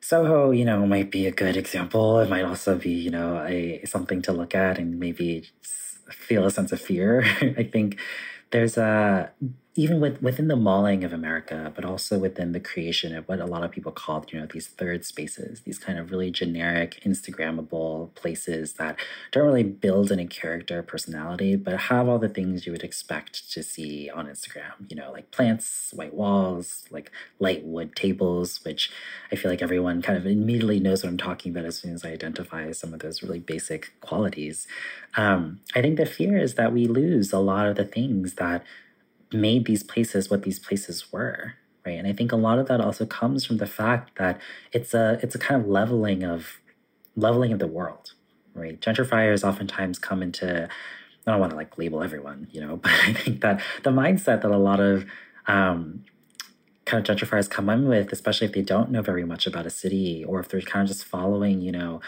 [0.00, 2.20] Soho, you know, might be a good example.
[2.20, 5.50] It might also be, you know, a something to look at and maybe
[6.10, 7.24] feel a sense of fear.
[7.40, 7.98] I think
[8.50, 9.32] there's a
[9.78, 13.44] even with, within the mauling of America, but also within the creation of what a
[13.44, 18.14] lot of people call, you know, these third spaces, these kind of really generic, Instagrammable
[18.14, 18.98] places that
[19.32, 23.52] don't really build any character or personality, but have all the things you would expect
[23.52, 28.90] to see on Instagram, you know, like plants, white walls, like light wood tables, which
[29.30, 32.02] I feel like everyone kind of immediately knows what I'm talking about as soon as
[32.02, 34.66] I identify some of those really basic qualities.
[35.18, 38.64] Um, I think the fear is that we lose a lot of the things that
[39.32, 41.54] made these places what these places were
[41.84, 41.98] right?
[41.98, 44.40] And i think a lot of that also comes from the fact that
[44.72, 46.60] it's a it's a kind of leveling of
[47.16, 48.12] leveling of the world
[48.56, 48.80] right?
[48.80, 50.68] Gentrifiers oftentimes come into
[51.26, 54.42] I don't want to like label everyone, you know, but I think that the mindset
[54.42, 55.04] that a lot of
[55.46, 56.04] um,
[56.84, 59.70] kind of gentrifiers come in with, especially if they don't know very much about a
[59.70, 62.00] city or if they're kind of just following, you know,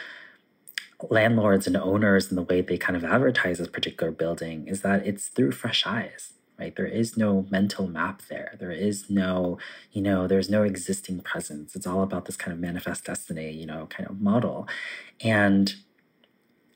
[1.10, 5.06] landlords and owners and the way they kind of advertise this particular building is that
[5.06, 6.74] it's through fresh eyes right?
[6.74, 8.56] There is no mental map there.
[8.58, 9.58] There is no
[9.92, 11.74] you know there's no existing presence.
[11.76, 14.68] It's all about this kind of manifest destiny you know kind of model.
[15.20, 15.74] And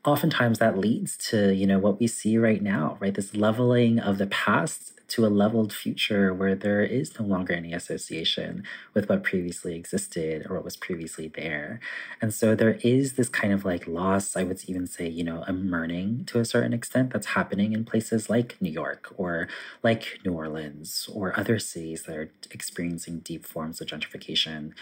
[0.04, 3.14] oftentimes that leads to you know what we see right now right?
[3.14, 7.74] This leveling of the past to a leveled future where there is no longer any
[7.74, 11.80] association with what previously existed or what was previously there.
[12.22, 15.44] And so there is this kind of like loss i would even say you know
[15.46, 19.48] a mourning to a certain extent that's happening in places like new york or
[19.82, 24.72] like new orleans or other cities that are experiencing deep forms of gentrification.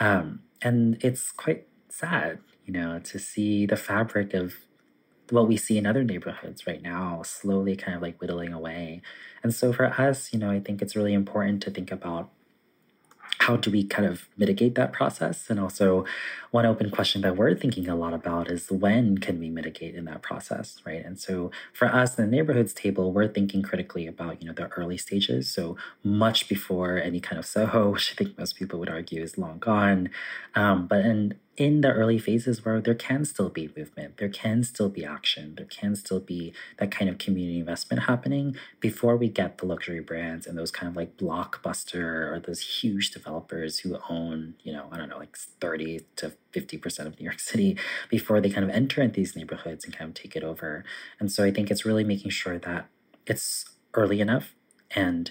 [0.00, 4.54] Um, and it's quite sad you know to see the fabric of
[5.30, 9.02] what we see in other neighborhoods right now slowly kind of like whittling away.
[9.42, 12.30] And so for us, you know, I think it's really important to think about
[13.38, 15.50] how do we kind of mitigate that process?
[15.50, 16.04] And also,
[16.50, 20.04] one open question that we're thinking a lot about is when can we mitigate in
[20.06, 21.04] that process, right?
[21.04, 24.68] And so, for us in the neighborhoods table, we're thinking critically about you know the
[24.68, 28.88] early stages, so much before any kind of Soho, which I think most people would
[28.88, 30.10] argue is long gone.
[30.54, 34.62] Um, but in in the early phases where there can still be movement, there can
[34.62, 39.28] still be action, there can still be that kind of community investment happening before we
[39.28, 43.96] get the luxury brands and those kind of like blockbuster or those huge developers who
[44.10, 47.76] own, you know, I don't know, like 30 to 50% of New York City
[48.10, 50.84] before they kind of enter into these neighborhoods and kind of take it over.
[51.18, 52.88] And so I think it's really making sure that
[53.26, 54.54] it's early enough
[54.90, 55.30] and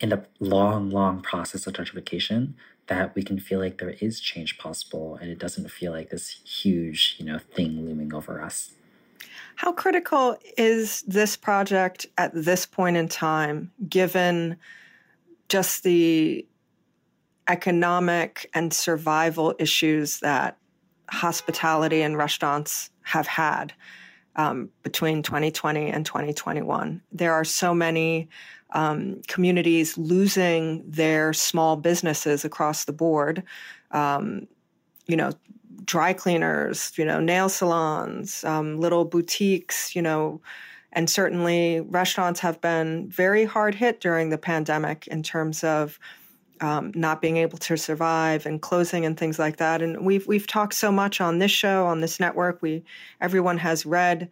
[0.00, 2.54] in the long, long process of gentrification
[2.92, 6.28] that we can feel like there is change possible and it doesn't feel like this
[6.44, 8.74] huge, you know, thing looming over us.
[9.56, 14.56] How critical is this project at this point in time, given
[15.48, 16.46] just the
[17.48, 20.58] economic and survival issues that
[21.10, 23.72] hospitality and restaurants have had
[24.36, 27.00] um, between 2020 and 2021?
[27.10, 28.28] There are so many
[28.72, 33.42] um, communities losing their small businesses across the board.
[33.90, 34.46] Um,
[35.06, 35.32] you know,
[35.84, 40.40] dry cleaners, you know, nail salons, um, little boutiques, you know,
[40.92, 45.98] and certainly restaurants have been very hard hit during the pandemic in terms of
[46.60, 49.82] um, not being able to survive and closing and things like that.
[49.82, 52.62] And we've we've talked so much on this show on this network.
[52.62, 52.84] We
[53.20, 54.28] everyone has read,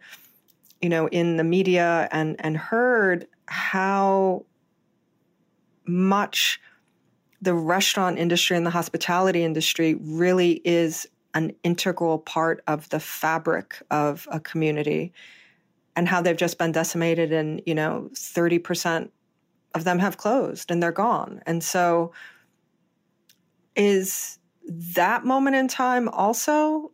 [0.81, 4.45] you know, in the media and and heard how
[5.85, 6.61] much
[7.41, 13.81] the restaurant industry and the hospitality industry really is an integral part of the fabric
[13.91, 15.11] of a community
[15.97, 19.09] and how they've just been decimated and you know 30%
[19.75, 21.41] of them have closed and they're gone.
[21.45, 22.13] And so
[23.75, 26.91] is that moment in time also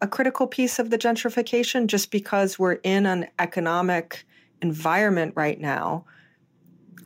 [0.00, 4.24] a critical piece of the gentrification just because we're in an economic
[4.62, 6.04] environment right now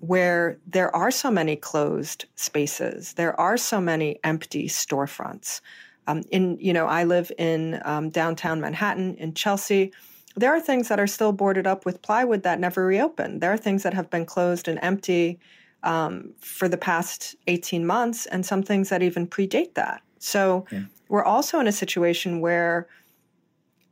[0.00, 5.60] where there are so many closed spaces, there are so many empty storefronts.
[6.08, 9.92] Um, in you know, I live in um, downtown Manhattan in Chelsea.
[10.34, 13.40] There are things that are still boarded up with plywood that never reopened.
[13.40, 15.38] There are things that have been closed and empty
[15.84, 20.02] um, for the past 18 months, and some things that even predate that.
[20.18, 20.82] So yeah.
[21.08, 22.88] we're also in a situation where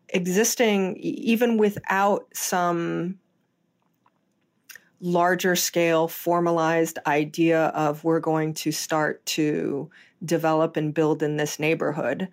[0.09, 3.20] existing, even without some
[5.01, 9.91] larger scale formalized idea of we're going to start to
[10.25, 12.29] develop and build in this neighborhood.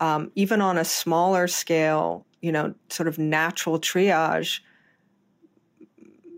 [0.00, 4.60] Um, even on a smaller scale you know sort of natural triage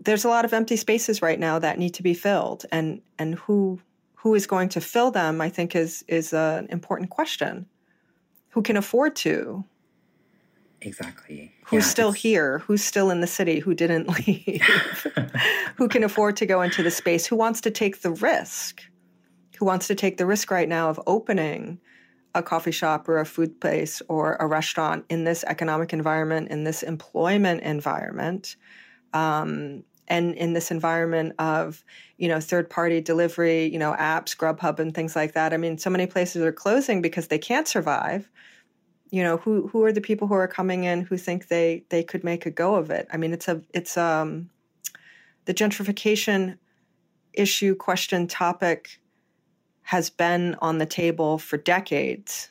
[0.03, 2.65] there's a lot of empty spaces right now that need to be filled.
[2.71, 3.79] And and who
[4.15, 7.65] who is going to fill them i think is is an important question.
[8.49, 9.63] Who can afford to
[10.81, 11.53] Exactly.
[11.65, 12.59] Who's yeah, still here?
[12.59, 13.59] Who's still in the city?
[13.59, 15.07] Who didn't leave?
[15.75, 17.25] who can afford to go into the space?
[17.25, 18.81] Who wants to take the risk?
[19.59, 21.79] Who wants to take the risk right now of opening
[22.33, 26.63] a coffee shop or a food place or a restaurant in this economic environment, in
[26.63, 28.55] this employment environment?
[29.13, 31.83] Um, and in this environment of
[32.17, 35.77] you know third party delivery you know apps grubhub and things like that i mean
[35.77, 38.29] so many places are closing because they can't survive
[39.11, 42.03] you know who who are the people who are coming in who think they they
[42.03, 44.49] could make a go of it i mean it's a it's um
[45.45, 46.57] the gentrification
[47.33, 49.01] issue question topic
[49.83, 52.49] has been on the table for decades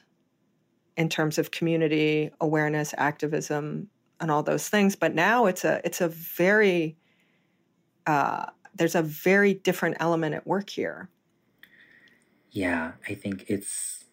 [0.96, 3.88] in terms of community awareness activism
[4.20, 4.96] and all those things.
[4.96, 6.96] But now it's a it's a very
[8.06, 11.08] uh, there's a very different element at work here.
[12.50, 14.04] Yeah, I think it's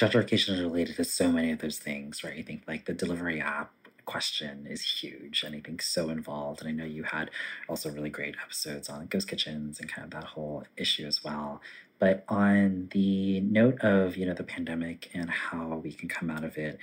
[0.00, 2.38] gentrification is related to so many of those things, right?
[2.38, 3.70] I think like the delivery app
[4.06, 6.60] question is huge and I think so involved.
[6.60, 7.30] And I know you had
[7.68, 11.60] also really great episodes on ghost kitchens and kind of that whole issue as well.
[11.98, 16.44] But on the note of, you know, the pandemic and how we can come out
[16.44, 16.78] of it,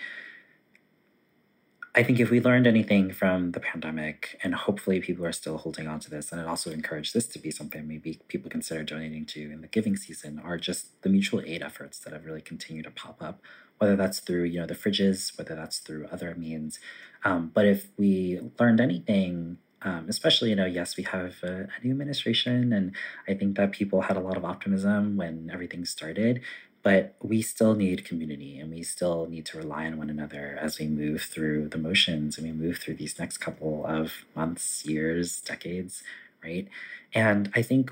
[1.97, 5.87] I think if we learned anything from the pandemic, and hopefully people are still holding
[5.87, 9.25] on to this, and it also encouraged this to be something maybe people consider donating
[9.25, 12.83] to in the giving season, are just the mutual aid efforts that have really continued
[12.83, 13.41] to pop up,
[13.79, 16.79] whether that's through you know the fridges, whether that's through other means.
[17.25, 21.83] Um, but if we learned anything, um, especially you know, yes, we have a, a
[21.83, 22.95] new administration, and
[23.27, 26.41] I think that people had a lot of optimism when everything started
[26.87, 30.79] but we still need community and we still need to rely on one another as
[30.79, 35.41] we move through the motions and we move through these next couple of months, years,
[35.41, 36.01] decades,
[36.41, 36.69] right?
[37.13, 37.91] And I think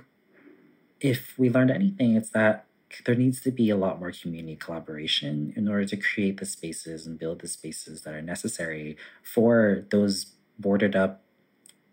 [1.01, 2.67] if we learned anything, it's that
[3.05, 7.05] there needs to be a lot more community collaboration in order to create the spaces
[7.05, 10.27] and build the spaces that are necessary for those
[10.57, 11.21] boarded up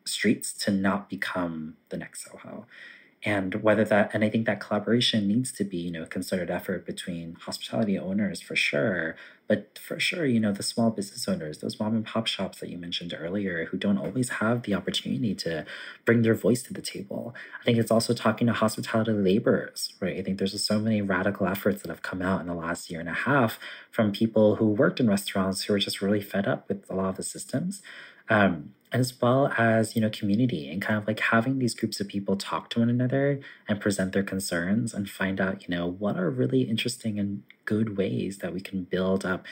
[0.05, 2.65] streets to not become the next Soho
[3.25, 6.51] and whether that and i think that collaboration needs to be you know a concerted
[6.51, 9.17] effort between hospitality owners for sure
[9.49, 12.71] but for sure you know the small business owners those mom and pop shops that
[12.71, 15.65] you mentioned earlier who don't always have the opportunity to
[16.05, 17.35] bring their voice to the table.
[17.61, 20.17] I think it's also talking to hospitality laborers right?
[20.17, 23.01] I think there's so many radical efforts that have come out in the last year
[23.01, 23.59] and a half
[23.91, 27.11] from people who worked in restaurants who are just really fed up with a lot
[27.11, 27.83] of the systems.
[28.29, 32.09] Um, as well as you know community and kind of like having these groups of
[32.09, 36.17] people talk to one another and present their concerns and find out you know what
[36.17, 39.47] are really interesting and good ways that we can build up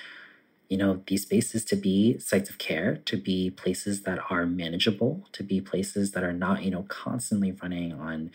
[0.68, 5.26] you know these spaces to be sites of care to be places that are manageable
[5.32, 8.30] to be places that are not you know constantly running on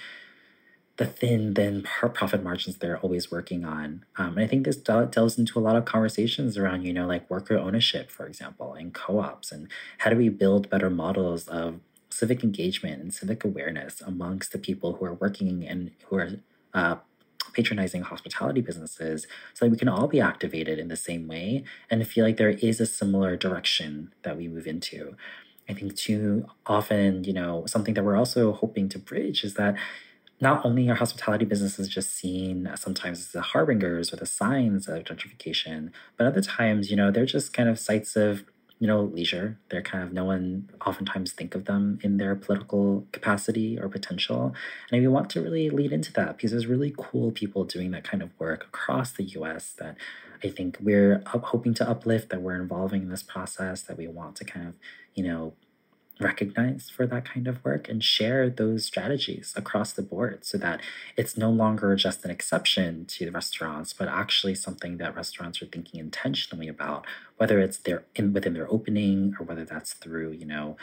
[0.98, 4.06] the thin, thin profit margins they're always working on.
[4.18, 7.30] Um, and I think this delves into a lot of conversations around, you know, like
[7.30, 9.68] worker ownership, for example, and co ops, and
[10.00, 11.80] how do we build better models of
[12.10, 16.30] civic engagement and civic awareness amongst the people who are working and who are
[16.74, 16.96] uh,
[17.54, 22.08] patronizing hospitality businesses so that we can all be activated in the same way and
[22.08, 25.16] feel like there is a similar direction that we move into.
[25.68, 29.76] I think too often, you know, something that we're also hoping to bridge is that
[30.42, 35.04] not only are hospitality businesses just seen sometimes as the harbingers or the signs of
[35.04, 38.44] gentrification, but other times, you know, they're just kind of sites of,
[38.80, 39.58] you know, leisure.
[39.70, 44.54] They're kind of no one oftentimes think of them in their political capacity or potential.
[44.92, 48.04] And we want to really lead into that because there's really cool people doing that
[48.04, 49.96] kind of work across the US that
[50.44, 54.36] I think we're hoping to uplift, that we're involving in this process, that we want
[54.36, 54.76] to kind of,
[55.14, 55.54] you know,
[56.20, 60.80] recognized for that kind of work and share those strategies across the board so that
[61.18, 65.66] it's no longer just an exception to the restaurants but actually something that restaurants are
[65.66, 67.06] thinking intentionally about
[67.38, 70.78] whether it's their in within their opening or whether that's through you know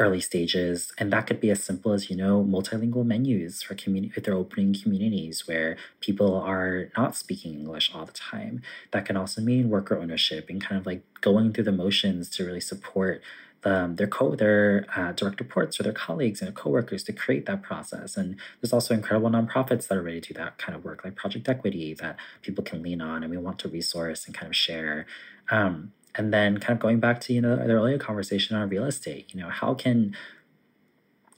[0.00, 0.92] early stages.
[0.98, 4.34] And that could be as simple as you know multilingual menus for community if they're
[4.34, 8.62] opening communities where people are not speaking english all the time.
[8.92, 12.44] That can also mean worker ownership and kind of like going through the motions to
[12.44, 13.20] really support
[13.64, 17.46] um, their co their uh, direct reports or their colleagues and their coworkers to create
[17.46, 18.16] that process.
[18.16, 21.14] And there's also incredible nonprofits that are ready to do that kind of work, like
[21.14, 24.56] Project Equity, that people can lean on and we want to resource and kind of
[24.56, 25.06] share.
[25.50, 28.84] Um, and then kind of going back to you know the earlier conversation on real
[28.84, 30.16] estate, you know how can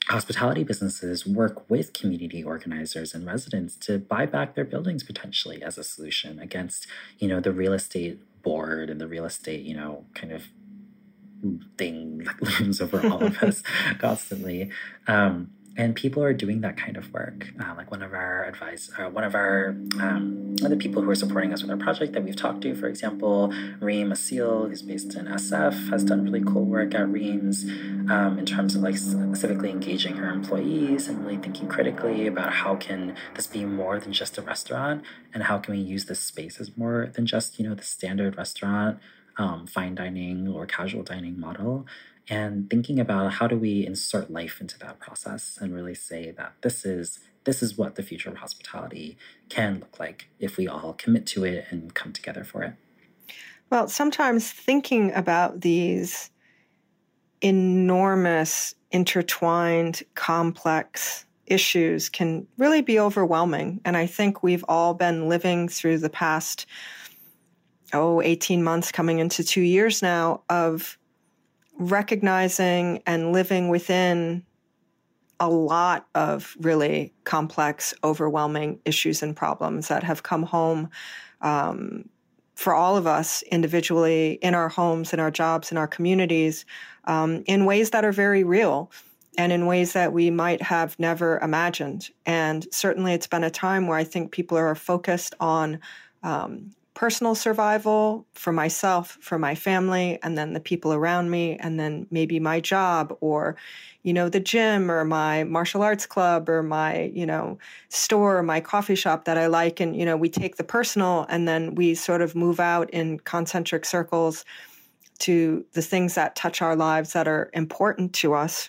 [0.08, 5.78] hospitality businesses work with community organizers and residents to buy back their buildings potentially as
[5.78, 6.86] a solution against
[7.18, 10.48] you know the real estate board and the real estate you know kind of
[11.78, 13.62] thing that looms over all of us
[13.98, 14.70] constantly.
[15.06, 17.52] Um, and people are doing that kind of work.
[17.58, 19.68] Uh, like one of our advice, or uh, one of our
[20.00, 22.88] um, the people who are supporting us with our project that we've talked to, for
[22.88, 27.64] example, Reem Assil, who's based in SF, has done really cool work at Reem's
[28.10, 32.76] um, in terms of like civically engaging her employees and really thinking critically about how
[32.76, 36.60] can this be more than just a restaurant and how can we use this space
[36.60, 38.98] as more than just you know the standard restaurant
[39.36, 41.86] um, fine dining or casual dining model
[42.28, 46.52] and thinking about how do we insert life into that process and really say that
[46.62, 49.16] this is this is what the future of hospitality
[49.48, 52.74] can look like if we all commit to it and come together for it.
[53.70, 56.30] Well sometimes thinking about these
[57.40, 65.68] enormous intertwined complex issues can really be overwhelming and i think we've all been living
[65.68, 66.66] through the past
[67.92, 70.98] oh 18 months coming into two years now of
[71.78, 74.44] recognizing and living within
[75.40, 80.88] a lot of really complex, overwhelming issues and problems that have come home
[81.40, 82.08] um,
[82.54, 86.64] for all of us individually in our homes, in our jobs, in our communities,
[87.06, 88.90] um, in ways that are very real
[89.36, 92.10] and in ways that we might have never imagined.
[92.26, 95.80] And certainly, it's been a time where I think people are focused on
[96.22, 101.80] um, personal survival for myself, for my family, and then the people around me, and
[101.80, 103.56] then maybe my job or,
[104.02, 108.42] you know, the gym or my martial arts club or my, you know, store or
[108.42, 109.80] my coffee shop that I like.
[109.80, 113.18] And, you know, we take the personal and then we sort of move out in
[113.20, 114.44] concentric circles
[115.20, 118.68] to the things that touch our lives that are important to us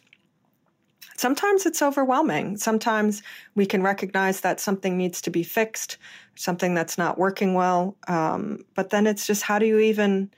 [1.17, 2.57] sometimes it's overwhelming.
[2.57, 3.21] Sometimes
[3.55, 5.97] we can recognize that something needs to be fixed,
[6.35, 7.95] something that's not working well.
[8.07, 10.31] Um, but then it's just how do you even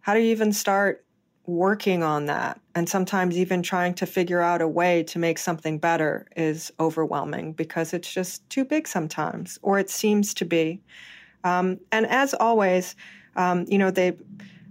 [0.00, 1.04] how do you even start
[1.46, 2.60] working on that?
[2.74, 7.52] And sometimes even trying to figure out a way to make something better is overwhelming
[7.52, 10.80] because it's just too big sometimes, or it seems to be.
[11.44, 12.94] Um, and as always,
[13.36, 14.16] um, you know, they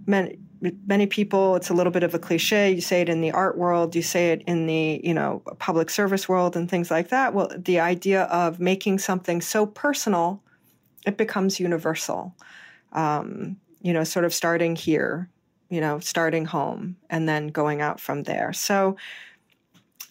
[0.06, 0.38] meant
[0.86, 3.58] many people it's a little bit of a cliche you say it in the art
[3.58, 7.34] world you say it in the you know public service world and things like that
[7.34, 10.40] well the idea of making something so personal
[11.06, 12.34] it becomes universal
[12.92, 15.28] um, you know sort of starting here
[15.70, 18.96] you know starting home and then going out from there so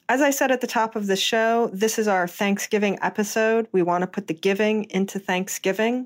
[0.10, 3.70] as I said at the top of the show, this is our Thanksgiving episode.
[3.72, 6.06] We want to put the giving into Thanksgiving.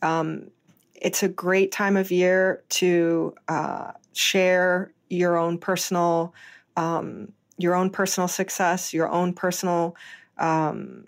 [0.00, 0.50] Um,
[0.94, 6.34] it's a great time of year to uh, share your own personal
[6.78, 9.94] um, your own personal success, your own personal
[10.38, 11.04] um,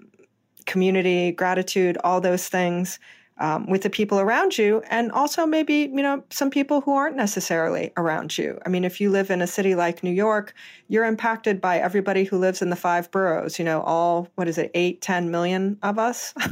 [0.67, 2.99] community, gratitude, all those things
[3.39, 7.17] um, with the people around you, and also maybe you know some people who aren't
[7.17, 8.59] necessarily around you.
[8.65, 10.55] I mean, if you live in a city like New York,
[10.89, 13.59] you're impacted by everybody who lives in the five boroughs.
[13.59, 16.35] You know, all what is it, eight, ten million of us.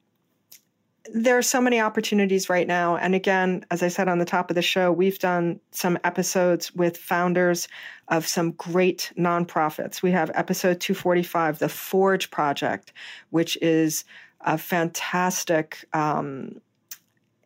[1.11, 2.95] there are so many opportunities right now.
[2.95, 6.73] And again, as I said on the top of the show, we've done some episodes
[6.73, 7.67] with founders
[8.07, 10.01] of some great nonprofits.
[10.01, 12.93] We have episode 245, The Forge Project,
[13.31, 14.05] which is
[14.41, 16.61] a fantastic um,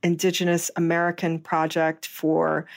[0.03, 2.67] Indigenous American project for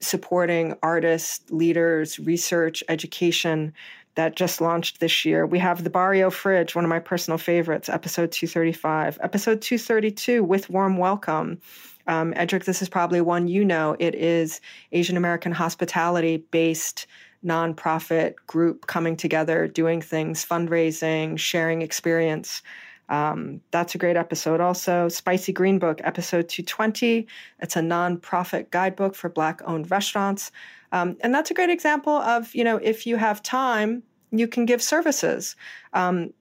[0.00, 3.72] supporting artists, leaders, research, education
[4.18, 5.46] that just launched this year.
[5.46, 9.16] We have the Barrio Fridge, one of my personal favorites, episode 235.
[9.22, 11.60] Episode 232, With Warm Welcome.
[12.08, 13.94] Um, Edric, this is probably one you know.
[14.00, 14.60] It is
[14.90, 17.06] Asian American hospitality based
[17.46, 22.62] nonprofit group coming together, doing things, fundraising, sharing experience.
[23.08, 24.60] Um, that's a great episode.
[24.60, 27.24] Also, Spicy Green Book, episode 220.
[27.60, 30.50] It's a nonprofit guidebook for Black owned restaurants.
[30.92, 34.66] Um, and that's a great example of, you know, if you have time, you can
[34.66, 35.56] give services.
[35.92, 36.32] Um,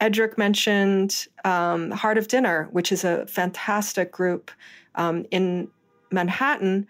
[0.00, 4.50] Edric mentioned um, Heart of Dinner, which is a fantastic group
[4.94, 5.68] um, in
[6.10, 6.86] Manhattan.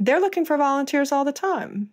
[0.00, 1.90] They're looking for volunteers all the time.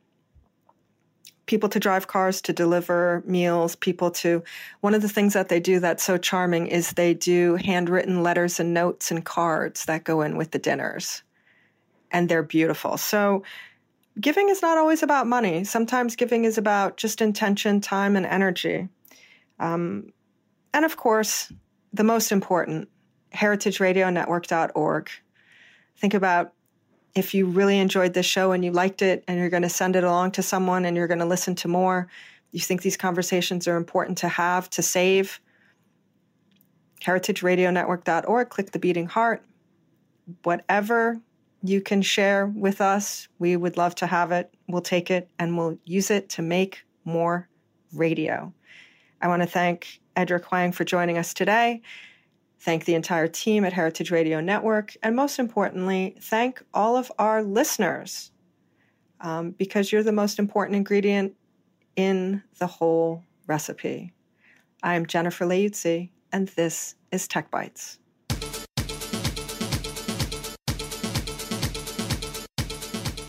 [1.45, 4.43] People to drive cars, to deliver meals, people to.
[4.80, 8.59] One of the things that they do that's so charming is they do handwritten letters
[8.59, 11.24] and notes and cards that go in with the dinners.
[12.12, 12.97] And they're beautiful.
[12.97, 13.43] So,
[14.20, 15.64] giving is not always about money.
[15.64, 18.89] Sometimes giving is about just intention, time, and energy.
[19.59, 20.12] Um,
[20.74, 21.51] and of course,
[21.93, 22.89] the most important,
[23.34, 25.09] heritageradionetwork.org.
[25.97, 26.53] Think about
[27.14, 29.95] if you really enjoyed this show and you liked it and you're going to send
[29.95, 32.07] it along to someone and you're going to listen to more,
[32.51, 35.39] you think these conversations are important to have, to save,
[37.03, 39.43] heritageradionetwork.org, click the beating heart.
[40.43, 41.20] Whatever
[41.64, 43.28] you can share with us.
[43.39, 44.53] We would love to have it.
[44.68, 47.47] We'll take it and we'll use it to make more
[47.93, 48.53] radio.
[49.22, 51.82] I want to thank Edric Huang for joining us today.
[52.59, 54.95] Thank the entire team at Heritage Radio Network.
[55.03, 58.32] And most importantly, thank all of our listeners
[59.20, 61.36] um, because you're the most important ingredient
[61.95, 64.14] in the whole recipe.
[64.84, 67.99] I'm Jenifer Leuzzi, and this is Tech Bites.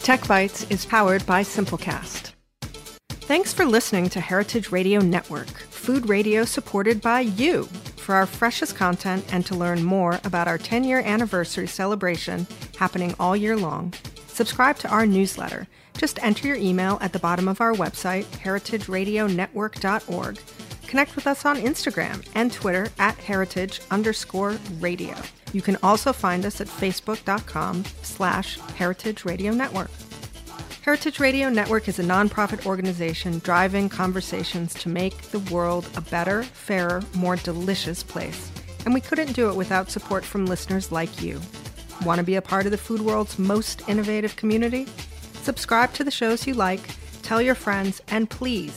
[0.03, 2.33] Tech Bites is powered by Simplecast.
[3.09, 7.67] Thanks for listening to Heritage Radio Network, food radio supported by you.
[7.99, 13.15] For our freshest content and to learn more about our 10 year anniversary celebration happening
[13.21, 13.95] all year long,
[14.27, 15.69] subscribe to our newsletter.
[15.97, 20.39] Just enter your email at the bottom of our website, heritageradionetwork.org.
[20.93, 25.15] Connect with us on Instagram and Twitter at heritage underscore radio.
[25.55, 29.91] You can also find us at facebook.com slash heritage radio network.
[30.83, 36.43] Heritage Radio Network is a nonprofit organization driving conversations to make the world a better,
[36.43, 38.53] fairer, more delicious place.
[38.85, 41.41] And we couldn't do it without support from listeners like you.
[42.05, 44.87] Want to be a part of the food world's most innovative community?
[45.41, 46.83] Subscribe to the shows you like,
[47.23, 48.77] tell your friends, and please